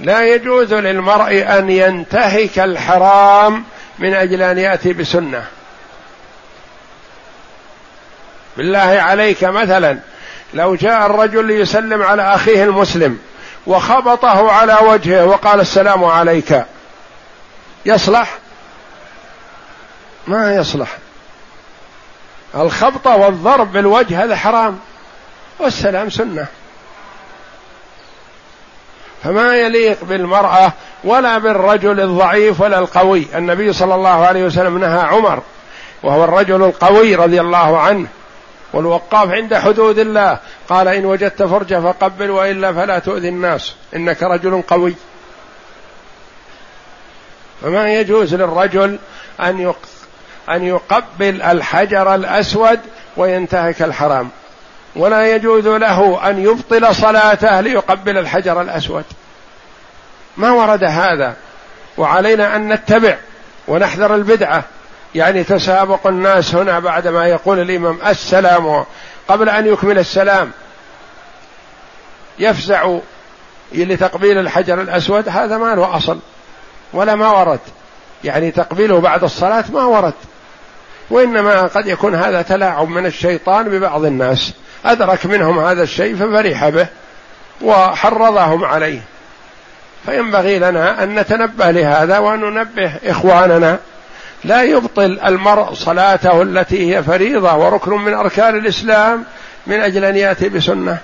لا 0.00 0.34
يجوز 0.34 0.74
للمرء 0.74 1.44
أن 1.58 1.70
ينتهك 1.70 2.58
الحرام 2.58 3.64
من 3.98 4.14
أجل 4.14 4.42
أن 4.42 4.58
يأتي 4.58 4.92
بسنة. 4.92 5.44
بالله 8.56 8.78
عليك 8.78 9.44
مثلا 9.44 9.98
لو 10.54 10.74
جاء 10.74 11.06
الرجل 11.06 11.44
ليسلم 11.44 12.02
على 12.02 12.34
أخيه 12.34 12.64
المسلم 12.64 13.18
وخبطه 13.66 14.52
على 14.52 14.76
وجهه 14.82 15.24
وقال 15.24 15.60
السلام 15.60 16.04
عليك. 16.04 16.64
يصلح؟ 17.86 18.38
ما 20.26 20.54
يصلح. 20.54 20.88
الخبطة 22.54 23.16
والضرب 23.16 23.72
بالوجه 23.72 24.24
هذا 24.24 24.36
حرام. 24.36 24.78
والسلام 25.58 26.10
سنة. 26.10 26.46
فما 29.24 29.56
يليق 29.56 30.04
بالمرأة 30.04 30.72
ولا 31.04 31.38
بالرجل 31.38 32.00
الضعيف 32.00 32.60
ولا 32.60 32.78
القوي. 32.78 33.26
النبي 33.34 33.72
صلى 33.72 33.94
الله 33.94 34.26
عليه 34.26 34.44
وسلم 34.44 34.78
نهى 34.78 35.00
عمر 35.00 35.42
وهو 36.02 36.24
الرجل 36.24 36.62
القوي 36.62 37.14
رضي 37.14 37.40
الله 37.40 37.80
عنه 37.80 38.06
والوقاف 38.72 39.30
عند 39.30 39.54
حدود 39.54 39.98
الله. 39.98 40.38
قال 40.68 40.88
إن 40.88 41.04
وجدت 41.04 41.42
فرجة 41.42 41.80
فقبل 41.80 42.30
وإلا 42.30 42.72
فلا 42.72 42.98
تؤذي 42.98 43.28
الناس. 43.28 43.74
إنك 43.96 44.22
رجل 44.22 44.62
قوي. 44.62 44.94
فما 47.62 47.94
يجوز 47.94 48.34
للرجل 48.34 48.98
أن 49.40 49.74
أن 50.50 50.64
يقبل 50.64 51.42
الحجر 51.42 52.14
الأسود 52.14 52.80
وينتهك 53.16 53.82
الحرام. 53.82 54.28
ولا 54.96 55.34
يجوز 55.34 55.66
له 55.66 56.30
أن 56.30 56.44
يبطل 56.44 56.94
صلاته 56.94 57.60
ليقبل 57.60 58.18
الحجر 58.18 58.60
الأسود. 58.60 59.04
ما 60.36 60.52
ورد 60.52 60.84
هذا. 60.84 61.34
وعلينا 61.98 62.56
أن 62.56 62.72
نتبع 62.72 63.16
ونحذر 63.68 64.14
البدعة. 64.14 64.64
يعني 65.14 65.44
تسابق 65.44 66.06
الناس 66.06 66.54
هنا 66.54 66.78
بعدما 66.78 67.26
يقول 67.26 67.60
الإمام 67.60 67.98
السلام 68.06 68.84
قبل 69.28 69.48
أن 69.48 69.66
يكمل 69.66 69.98
السلام. 69.98 70.50
يفزع 72.38 72.98
لتقبيل 73.72 74.38
الحجر 74.38 74.80
الأسود 74.80 75.28
هذا 75.28 75.58
ما 75.58 75.74
له 75.74 75.96
اصل 75.96 76.18
ولا 76.92 77.14
ما 77.14 77.28
ورد. 77.28 77.60
يعني 78.24 78.50
تقبيله 78.50 79.00
بعد 79.00 79.24
الصلاة 79.24 79.64
ما 79.72 79.84
ورد. 79.84 80.14
وإنما 81.10 81.62
قد 81.62 81.86
يكون 81.86 82.14
هذا 82.14 82.42
تلاعب 82.42 82.88
من 82.88 83.06
الشيطان 83.06 83.68
ببعض 83.68 84.04
الناس. 84.04 84.52
أدرك 84.84 85.26
منهم 85.26 85.58
هذا 85.58 85.82
الشيء 85.82 86.16
ففرح 86.16 86.68
به 86.68 86.86
وحرضهم 87.62 88.64
عليه. 88.64 89.00
فينبغي 90.06 90.58
لنا 90.58 91.02
أن 91.02 91.14
نتنبه 91.14 91.70
لهذا 91.70 92.18
وان 92.18 92.40
ننبه 92.40 92.92
إخواننا 93.04 93.78
لا 94.44 94.62
يبطل 94.62 95.20
المرء 95.20 95.74
صلاته 95.74 96.42
التي 96.42 96.96
هي 96.96 97.02
فريضة 97.02 97.54
وركن 97.56 97.92
من 97.92 98.14
أركان 98.14 98.58
الإسلام 98.58 99.24
من 99.66 99.80
أجل 99.80 100.04
أن 100.04 100.16
يأتي 100.16 100.48
بسنة. 100.48 100.98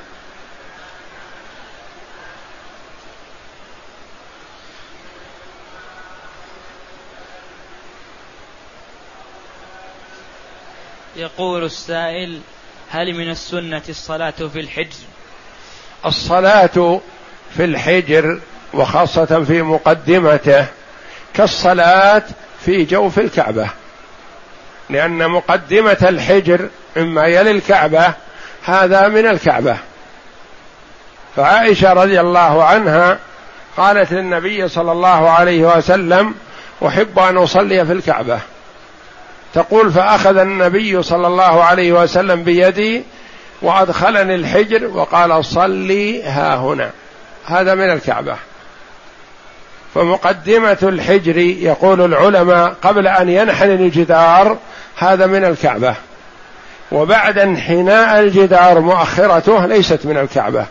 يقول 11.16 11.64
السائل 11.64 12.40
هل 12.90 13.14
من 13.14 13.30
السنة 13.30 13.82
الصلاة 13.88 14.30
في 14.30 14.60
الحجر؟ 14.60 14.96
الصلاة 16.06 17.00
في 17.56 17.64
الحجر 17.64 18.40
وخاصة 18.74 19.44
في 19.44 19.62
مقدمته 19.62 20.66
كالصلاة 21.34 22.22
في 22.66 22.84
جوف 22.84 23.18
الكعبة. 23.18 23.68
لأن 24.90 25.30
مقدمة 25.30 25.96
الحجر 26.02 26.68
مما 26.96 27.26
يلي 27.26 27.50
الكعبة 27.50 28.12
هذا 28.64 29.08
من 29.08 29.26
الكعبة. 29.26 29.76
فعائشة 31.36 31.92
رضي 31.92 32.20
الله 32.20 32.64
عنها 32.64 33.18
قالت 33.76 34.12
للنبي 34.12 34.68
صلى 34.68 34.92
الله 34.92 35.30
عليه 35.30 35.76
وسلم 35.76 36.34
أحب 36.86 37.18
أن 37.18 37.36
أصلي 37.36 37.86
في 37.86 37.92
الكعبة. 37.92 38.38
تقول 39.54 39.92
فأخذ 39.92 40.36
النبي 40.36 41.02
صلى 41.02 41.26
الله 41.26 41.64
عليه 41.64 41.92
وسلم 41.92 42.44
بيدي 42.44 43.02
وأدخلني 43.62 44.34
الحجر 44.34 44.86
وقال 44.86 45.44
صلي 45.44 46.22
ها 46.22 46.56
هنا. 46.56 46.90
هذا 47.46 47.74
من 47.74 47.92
الكعبة. 47.92 48.36
فمقدمة 49.94 50.78
الحجر 50.82 51.36
يقول 51.38 52.00
العلماء 52.00 52.74
قبل 52.82 53.06
أن 53.06 53.28
ينحني 53.28 53.74
الجدار 53.74 54.58
هذا 54.96 55.26
من 55.26 55.44
الكعبة. 55.44 55.96
وبعد 56.92 57.38
انحناء 57.38 58.20
الجدار 58.20 58.80
مؤخرته 58.80 59.66
ليست 59.66 60.06
من 60.06 60.18
الكعبة. 60.18 60.66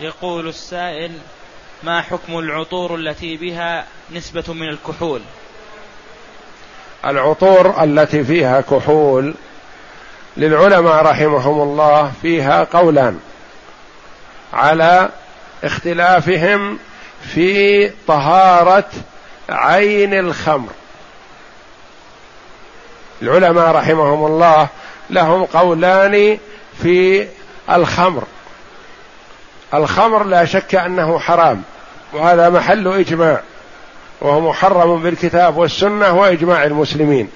يقول 0.00 0.48
السائل 0.48 1.12
ما 1.82 2.02
حكم 2.02 2.38
العطور 2.38 2.94
التي 2.94 3.36
بها 3.36 3.86
نسبة 4.12 4.44
من 4.48 4.68
الكحول؟ 4.68 5.20
العطور 7.04 7.84
التي 7.84 8.24
فيها 8.24 8.60
كحول 8.60 9.34
للعلماء 10.36 11.04
رحمهم 11.04 11.62
الله 11.62 12.12
فيها 12.22 12.64
قولان 12.64 13.20
على 14.52 15.08
اختلافهم 15.64 16.78
في 17.34 17.88
طهارة 18.06 18.90
عين 19.48 20.14
الخمر. 20.14 20.68
العلماء 23.22 23.70
رحمهم 23.70 24.26
الله 24.26 24.68
لهم 25.10 25.44
قولان 25.44 26.38
في 26.82 27.26
الخمر. 27.70 28.22
الخمر 29.74 30.24
لا 30.24 30.44
شك 30.44 30.74
أنه 30.74 31.18
حرام 31.18 31.62
وهذا 32.12 32.48
محل 32.48 32.88
إجماع. 32.88 33.40
وهو 34.22 34.40
محرم 34.50 35.02
بالكتاب 35.02 35.56
والسنة 35.56 36.12
وإجماع 36.12 36.64
المسلمين. 36.64 37.28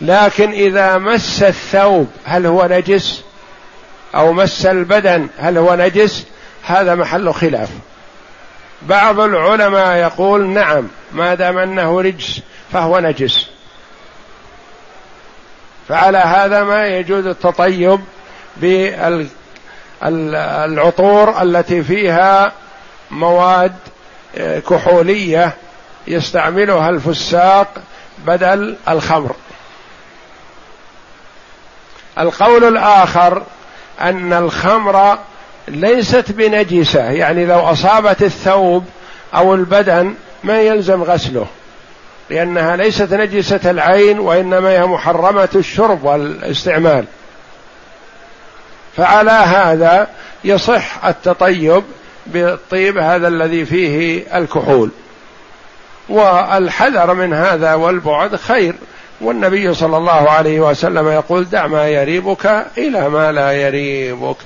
لكن 0.00 0.50
إذا 0.50 0.98
مس 0.98 1.42
الثوب 1.42 2.08
هل 2.24 2.46
هو 2.46 2.68
نجس؟ 2.70 3.22
أو 4.14 4.32
مس 4.32 4.66
البدن 4.66 5.28
هل 5.38 5.58
هو 5.58 5.74
نجس؟ 5.74 6.26
هذا 6.62 6.94
محل 6.94 7.32
خلاف. 7.32 7.68
بعض 8.82 9.20
العلماء 9.20 9.96
يقول 9.96 10.46
نعم 10.46 10.88
ما 11.12 11.34
دام 11.34 11.58
أنه 11.58 12.00
رجس 12.00 12.40
فهو 12.72 12.98
نجس. 12.98 13.46
فعلى 15.88 16.18
هذا 16.18 16.64
ما 16.64 16.86
يجوز 16.86 17.26
التطيب 17.26 18.00
بالعطور 20.02 21.42
التي 21.42 21.82
فيها 21.82 22.52
مواد 23.10 23.72
آه، 24.36 24.58
كحولية 24.58 25.54
يستعملها 26.06 26.90
الفساق 26.90 27.68
بدل 28.26 28.76
الخمر. 28.88 29.34
القول 32.18 32.64
الآخر 32.64 33.42
أن 34.00 34.32
الخمر 34.32 35.18
ليست 35.68 36.32
بنجسة 36.32 37.10
يعني 37.10 37.46
لو 37.46 37.58
أصابت 37.58 38.22
الثوب 38.22 38.84
أو 39.34 39.54
البدن 39.54 40.14
ما 40.44 40.60
يلزم 40.60 41.02
غسله 41.02 41.46
لأنها 42.30 42.76
ليست 42.76 43.14
نجسة 43.14 43.70
العين 43.70 44.18
وإنما 44.20 44.68
هي 44.68 44.86
محرمة 44.86 45.48
الشرب 45.54 46.04
والاستعمال. 46.04 47.04
فعلى 48.96 49.30
هذا 49.30 50.08
يصح 50.44 51.04
التطيب 51.04 51.82
بالطيب 52.26 52.98
هذا 52.98 53.28
الذي 53.28 53.64
فيه 53.64 54.24
الكحول. 54.38 54.90
والحذر 56.10 57.14
من 57.14 57.32
هذا 57.32 57.74
والبعد 57.74 58.36
خير. 58.36 58.74
والنبي 59.20 59.74
صلى 59.74 59.96
الله 59.96 60.30
عليه 60.30 60.60
وسلم 60.60 61.08
يقول 61.08 61.44
دع 61.44 61.66
ما 61.66 61.88
يريبك 61.88 62.66
إلى 62.78 63.08
ما 63.08 63.32
لا 63.32 63.52
يريبك. 63.52 64.36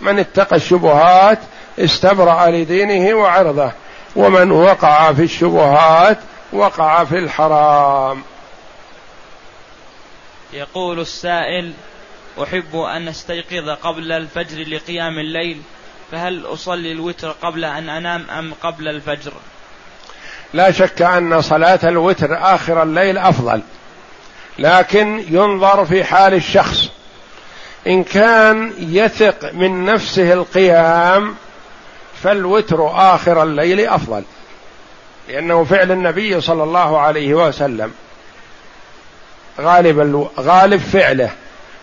من 0.00 0.18
اتقى 0.18 0.56
الشبهات 0.56 1.38
استبرأ 1.78 2.50
لدينه 2.50 3.14
وعرضه 3.14 3.72
ومن 4.16 4.50
وقع 4.50 5.12
في 5.12 5.22
الشبهات 5.22 6.18
وقع 6.52 7.04
في 7.04 7.18
الحرام. 7.18 8.22
يقول 10.52 11.00
السائل 11.00 11.72
أحب 12.42 12.76
أن 12.76 13.08
أستيقظ 13.08 13.68
قبل 13.70 14.12
الفجر 14.12 14.68
لقيام 14.68 15.18
الليل 15.18 15.62
فهل 16.12 16.46
أصلي 16.46 16.92
الوتر 16.92 17.30
قبل 17.30 17.64
أن 17.64 17.88
أنام 17.88 18.26
أم 18.30 18.52
قبل 18.62 18.88
الفجر؟ 18.88 19.32
لا 20.54 20.70
شك 20.70 21.02
أن 21.02 21.40
صلاة 21.40 21.80
الوتر 21.84 22.38
آخر 22.54 22.82
الليل 22.82 23.18
أفضل 23.18 23.62
لكن 24.58 25.24
ينظر 25.30 25.84
في 25.84 26.04
حال 26.04 26.34
الشخص. 26.34 26.88
إن 27.86 28.04
كان 28.04 28.72
يثق 28.78 29.52
من 29.52 29.84
نفسه 29.84 30.32
القيام 30.32 31.34
فالوتر 32.22 32.90
آخر 33.14 33.42
الليل 33.42 33.88
أفضل 33.88 34.22
لأنه 35.28 35.64
فعل 35.64 35.92
النبي 35.92 36.40
صلى 36.40 36.62
الله 36.62 37.00
عليه 37.00 37.34
وسلم. 37.34 37.92
غالب 39.60 40.28
غالب 40.40 40.80
فعله 40.80 41.30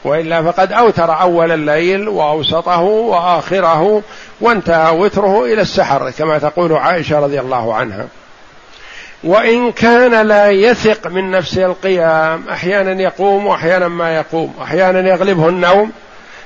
وإلا 0.04 0.52
فقد 0.52 0.74
أوتر 0.74 1.22
أول 1.22 1.52
الليل 1.52 2.08
وأوسطه 2.10 2.80
وآخره 2.82 4.02
وانتهى 4.42 4.98
وتره 4.98 5.46
إلى 5.46 5.62
السحر 5.62 6.12
كما 6.12 6.40
تقول 6.40 6.74
عائشة 6.74 7.20
رضي 7.20 7.40
الله 7.40 7.76
عنها. 7.76 8.08
وإن 9.24 9.72
كان 9.72 10.28
لا 10.28 10.50
يثق 10.50 11.08
من 11.08 11.32
نفسه 11.32 11.66
القيام 11.66 12.44
أحيانا 12.50 13.02
يقوم 13.02 13.48
واحيانا 13.48 13.88
ما 13.88 14.16
يقوم 14.16 14.54
أحيانا 14.62 15.10
يغلبه 15.10 15.50
النوم 15.50 15.92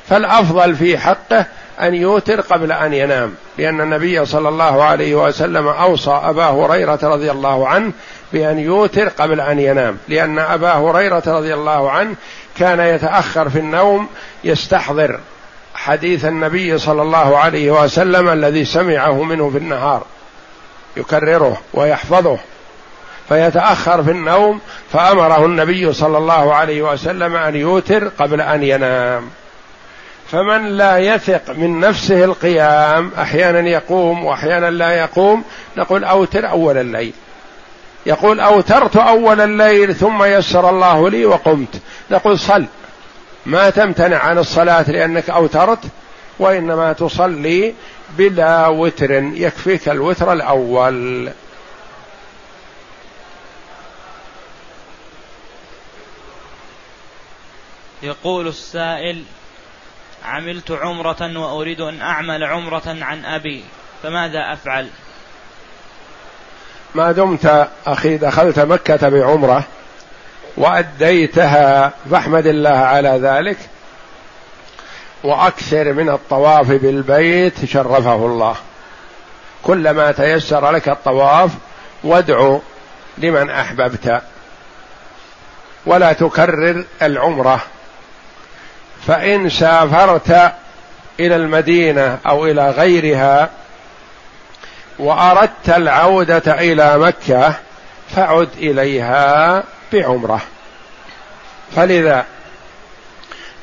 فالأفضل 0.10 0.76
في 0.76 0.98
حقه 0.98 1.46
أن 1.82 1.94
يوتر 1.94 2.42
قبل 2.42 2.72
أن 2.72 2.94
ينام 2.94 3.36
لأن 3.58 3.82
النبي 3.82 4.26
صلى 4.26 4.50
الله 4.50 4.84
عليه 4.84 5.16
وسلم 5.16 5.68
أوصى 5.68 6.22
أبا 6.24 6.46
هريرة 6.46 7.00
رضي 7.04 7.32
الله 7.32 7.68
عنه 7.68 7.92
بأن 8.34 8.60
يوتر 8.60 9.08
قبل 9.08 9.42
أن 9.42 9.60
ينام 9.60 9.98
لأن 10.08 10.40
أبا 10.40 10.74
هريرة 10.74 11.24
رضي 11.28 11.54
الله 11.54 11.92
عنه 11.92 12.16
كان 12.58 12.80
يتأخر 12.80 13.50
في 13.50 13.60
النوم 13.60 14.08
يستحضر 14.44 15.20
حديث 15.76 16.26
النبي 16.26 16.78
صلى 16.78 17.02
الله 17.02 17.38
عليه 17.38 17.72
وسلم 17.72 18.30
الذي 18.30 18.66
سمعه 18.66 19.24
منه 19.24 19.50
في 19.50 19.58
النهار 19.58 20.06
يكرره 20.98 21.62
ويحفظه. 21.74 22.38
فيتأخر 23.30 24.04
في 24.04 24.12
النوم 24.12 24.60
فأمره 24.92 25.46
النبي 25.46 25.94
صلى 25.94 26.18
الله 26.18 26.54
عليه 26.54 26.82
وسلم 26.82 27.36
أن 27.36 27.56
يوتر 27.56 28.08
قبل 28.08 28.42
أن 28.42 28.64
ينام. 28.64 29.30
فمن 30.32 30.66
لا 30.66 30.98
يثق 30.98 31.42
من 31.58 31.80
نفسه 31.80 32.24
القيام 32.24 33.12
أحيانا 33.18 33.70
يقوم 33.70 34.26
وأحيانا 34.26 34.70
لا 34.70 34.92
يقوم 34.92 35.44
نقول 35.78 36.04
أوتر 36.04 36.50
أول 36.50 36.78
الليل. 36.78 37.14
يقول 38.06 38.40
أوترت 38.40 38.98
أول 38.98 39.42
الليل 39.42 39.96
ثم 39.96 40.24
يسر 40.24 40.70
الله 40.70 41.10
لي 41.10 41.26
وقمت. 41.26 41.82
نقول 42.12 42.40
صل. 42.40 42.66
ما 43.46 43.70
تمتنع 43.70 44.18
عن 44.18 44.38
الصلاة 44.38 44.92
لأنك 44.92 45.30
أوترت 45.30 45.80
وإنما 46.40 46.94
تصلي 46.94 47.74
بلا 48.18 48.68
وتر 48.68 49.12
يكفيك 49.12 49.90
الوتر 49.90 50.34
الأول. 50.34 51.30
يقول 58.06 58.48
السائل 58.48 59.24
عملت 60.26 60.72
عمرة 60.72 61.40
وأريد 61.40 61.82
أن 61.82 62.02
أعمل 62.02 62.44
عمرة 62.44 62.84
عن 63.02 63.26
أبي 63.26 63.64
فماذا 64.04 64.54
أفعل؟ 64.54 64.90
ما 66.96 67.12
دمت 67.12 67.68
أخي 67.88 68.18
دخلت 68.18 68.60
مكة 68.60 69.10
بعمرة 69.10 69.64
وأديتها 70.58 71.94
فاحمد 72.12 72.48
الله 72.48 72.70
على 72.70 73.10
ذلك 73.10 73.58
وأكثر 75.24 75.94
من 75.94 76.10
الطواف 76.10 76.68
بالبيت 76.72 77.66
شرفه 77.66 78.16
الله. 78.16 78.56
كلما 79.64 80.12
تيسر 80.12 80.72
لك 80.72 80.90
الطواف 80.90 81.52
وادعو 82.04 82.62
لمن 83.18 83.50
أحببت 83.50 84.22
ولا 85.86 86.14
تكرر 86.14 86.86
العمرة. 87.02 87.62
فإن 89.08 89.50
سافرت 89.50 90.54
إلى 91.20 91.36
المدينة 91.36 92.18
أو 92.28 92.46
إلى 92.46 92.70
غيرها 92.70 93.50
وأردت 95.00 95.70
العودة 95.70 96.54
إلى 96.54 96.98
مكة 96.98 97.54
فعد 98.16 98.50
إليها 98.58 99.64
بعمرة. 99.94 100.42
فلذا 101.76 102.26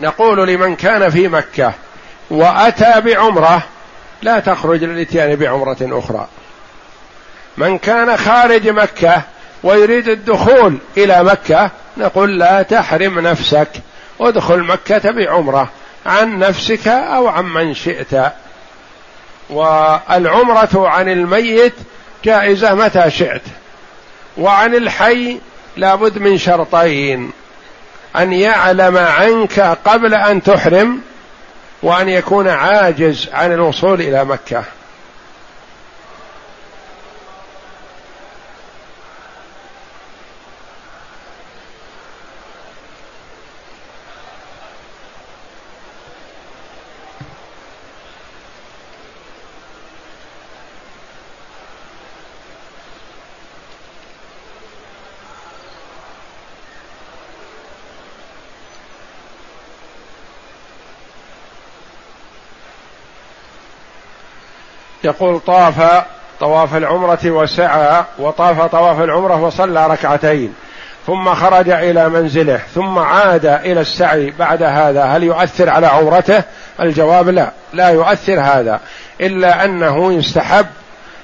نقول 0.01 0.49
لمن 0.49 0.76
كان 0.76 1.11
في 1.11 1.28
مكة 1.28 1.72
وأتى 2.30 3.01
بعمرة 3.01 3.62
لا 4.22 4.41
تخرج 4.41 4.85
للإتيان 4.85 5.37
بعمرة 5.37 5.76
أخرى. 5.80 6.28
من 7.57 7.78
كان 7.78 8.16
خارج 8.16 8.68
مكة 8.68 9.22
ويريد 9.62 10.09
الدخول 10.09 10.78
إلى 10.97 11.24
مكة 11.24 11.70
نقول 11.97 12.39
لا 12.39 12.62
تحرم 12.62 13.18
نفسك. 13.18 13.68
ادخل 14.29 14.59
مكة 14.59 15.11
بعمرة 15.11 15.68
عن 16.07 16.39
نفسك 16.39 16.89
أو 16.89 17.29
عن 17.29 17.45
من 17.45 17.75
شئت. 17.75 18.33
والعمرة 19.51 20.89
عن 20.89 21.09
الميت 21.09 21.75
جائزة 22.25 22.75
متى 22.75 23.11
شئت. 23.11 23.43
وعن 24.37 24.75
الحي 24.75 25.39
لابد 25.77 26.18
من 26.18 26.39
شرطين. 26.39 27.33
أن 28.16 28.33
يعلم 28.33 28.97
عنك 28.97 29.61
قبل 29.61 30.14
أن 30.14 30.43
تحرم 30.43 31.01
وأن 31.83 32.09
يكون 32.09 32.49
عاجز 32.49 33.29
عن 33.33 33.53
الوصول 33.53 34.01
إلى 34.01 34.25
مكة. 34.25 34.64
يقول 65.05 65.40
طاف 65.40 66.05
طواف 66.40 66.76
العمرة 66.76 67.20
وسعى 67.24 68.05
وطاف 68.18 68.62
طواف 68.62 69.00
العمرة 69.00 69.42
وصلى 69.42 69.86
ركعتين 69.86 70.55
ثم 71.07 71.34
خرج 71.34 71.70
إلى 71.70 72.09
منزله 72.09 72.61
ثم 72.74 72.98
عاد 72.98 73.46
إلى 73.46 73.80
السعي 73.80 74.32
بعد 74.38 74.62
هذا 74.62 75.05
هل 75.05 75.22
يؤثر 75.22 75.70
على 75.70 75.86
عمرته؟ 75.86 76.42
الجواب 76.80 77.28
لا 77.28 77.50
لا 77.72 77.88
يؤثر 77.88 78.40
هذا 78.40 78.80
إلا 79.20 79.64
أنه 79.64 80.12
يستحب 80.12 80.66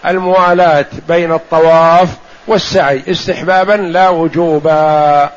الموالاة 0.06 0.86
بين 1.08 1.32
الطواف 1.32 2.08
والسعي 2.46 3.02
استحبابا 3.08 3.72
لا 3.72 4.08
وجوبا 4.08 5.30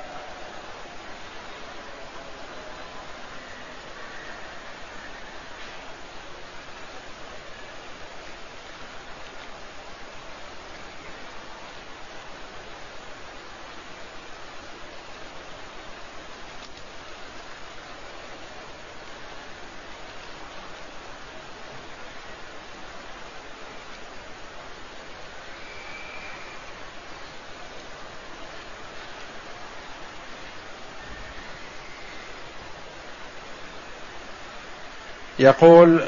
يقول 35.41 36.01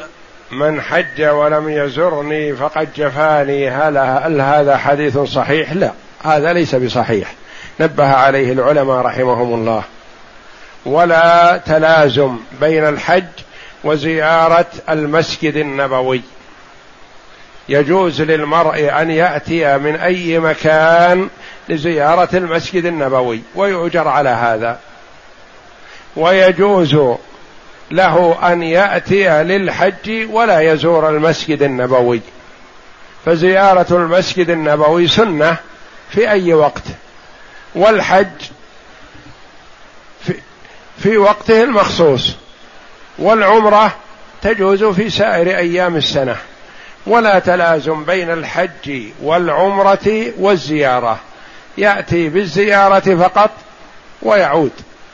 من 0.51 0.81
حج 0.81 1.21
ولم 1.23 1.69
يزرني 1.69 2.55
فقد 2.55 2.89
جفاني 2.97 3.69
هل, 3.69 3.97
هل 3.97 4.41
هذا 4.41 4.77
حديث 4.77 5.17
صحيح؟ 5.17 5.73
لا 5.73 5.91
هذا 6.23 6.53
ليس 6.53 6.75
بصحيح. 6.75 7.33
نبه 7.79 8.07
عليه 8.07 8.51
العلماء 8.51 8.97
رحمهم 8.97 9.53
الله. 9.53 9.83
ولا 10.85 11.61
تلازم 11.65 12.37
بين 12.61 12.87
الحج 12.87 13.23
وزيارة 13.83 14.65
المسجد 14.89 15.55
النبوي. 15.55 16.21
يجوز 17.69 18.21
للمرء 18.21 19.01
أن 19.01 19.11
يأتي 19.11 19.77
من 19.77 19.95
أي 19.95 20.39
مكان 20.39 21.29
لزيارة 21.69 22.29
المسجد 22.33 22.85
النبوي 22.85 23.41
ويؤجر 23.55 24.07
على 24.07 24.29
هذا. 24.29 24.79
ويجوز 26.15 26.97
له 27.93 28.37
أن 28.53 28.63
يأتي 28.63 29.43
للحج 29.43 30.27
ولا 30.29 30.59
يزور 30.59 31.09
المسجد 31.09 31.61
النبوي. 31.61 32.21
فزيارة 33.25 33.85
المسجد 33.91 34.49
النبوي 34.49 35.07
سنة 35.07 35.57
في 36.09 36.29
أي 36.31 36.53
وقت. 36.53 36.83
والحج 37.75 38.41
في, 40.25 40.33
في 40.97 41.17
وقته 41.17 41.63
المخصوص. 41.63 42.35
والعمرة 43.19 43.95
تجوز 44.41 44.83
في 44.83 45.09
سائر 45.09 45.57
أيام 45.57 45.95
السنة. 45.95 46.35
ولا 47.07 47.39
تلازم 47.39 48.03
بين 48.03 48.31
الحج 48.31 49.03
والعمرة 49.21 50.33
والزيارة. 50.37 51.19
يأتي 51.77 52.29
بالزيارة 52.29 53.15
فقط 53.15 53.51
ويعود. 54.21 54.71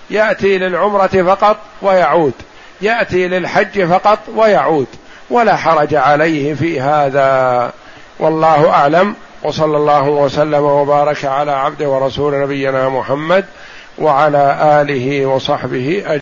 يأتي 0.09 0.57
للعمرة 0.57 1.23
فقط 1.35 1.57
ويعود. 1.81 2.33
يأتي 2.81 3.27
للحج 3.27 3.85
فقط 3.85 4.19
ويعود 4.35 4.87
ولا 5.29 5.55
حرج 5.55 5.95
عليه 5.95 6.53
في 6.53 6.81
هذا. 6.81 7.71
والله 8.19 8.69
أعلم. 8.69 9.15
وصلى 9.43 9.77
الله 9.77 10.03
وسلم 10.09 10.63
وبارك 10.63 11.25
على 11.25 11.51
عبده 11.51 11.89
ورسول 11.89 12.41
نبينا 12.41 12.89
محمد 12.89 13.45
وعلى 13.97 14.57
آله 14.81 15.25
وصحبه 15.25 16.03
أجمعين. 16.05 16.17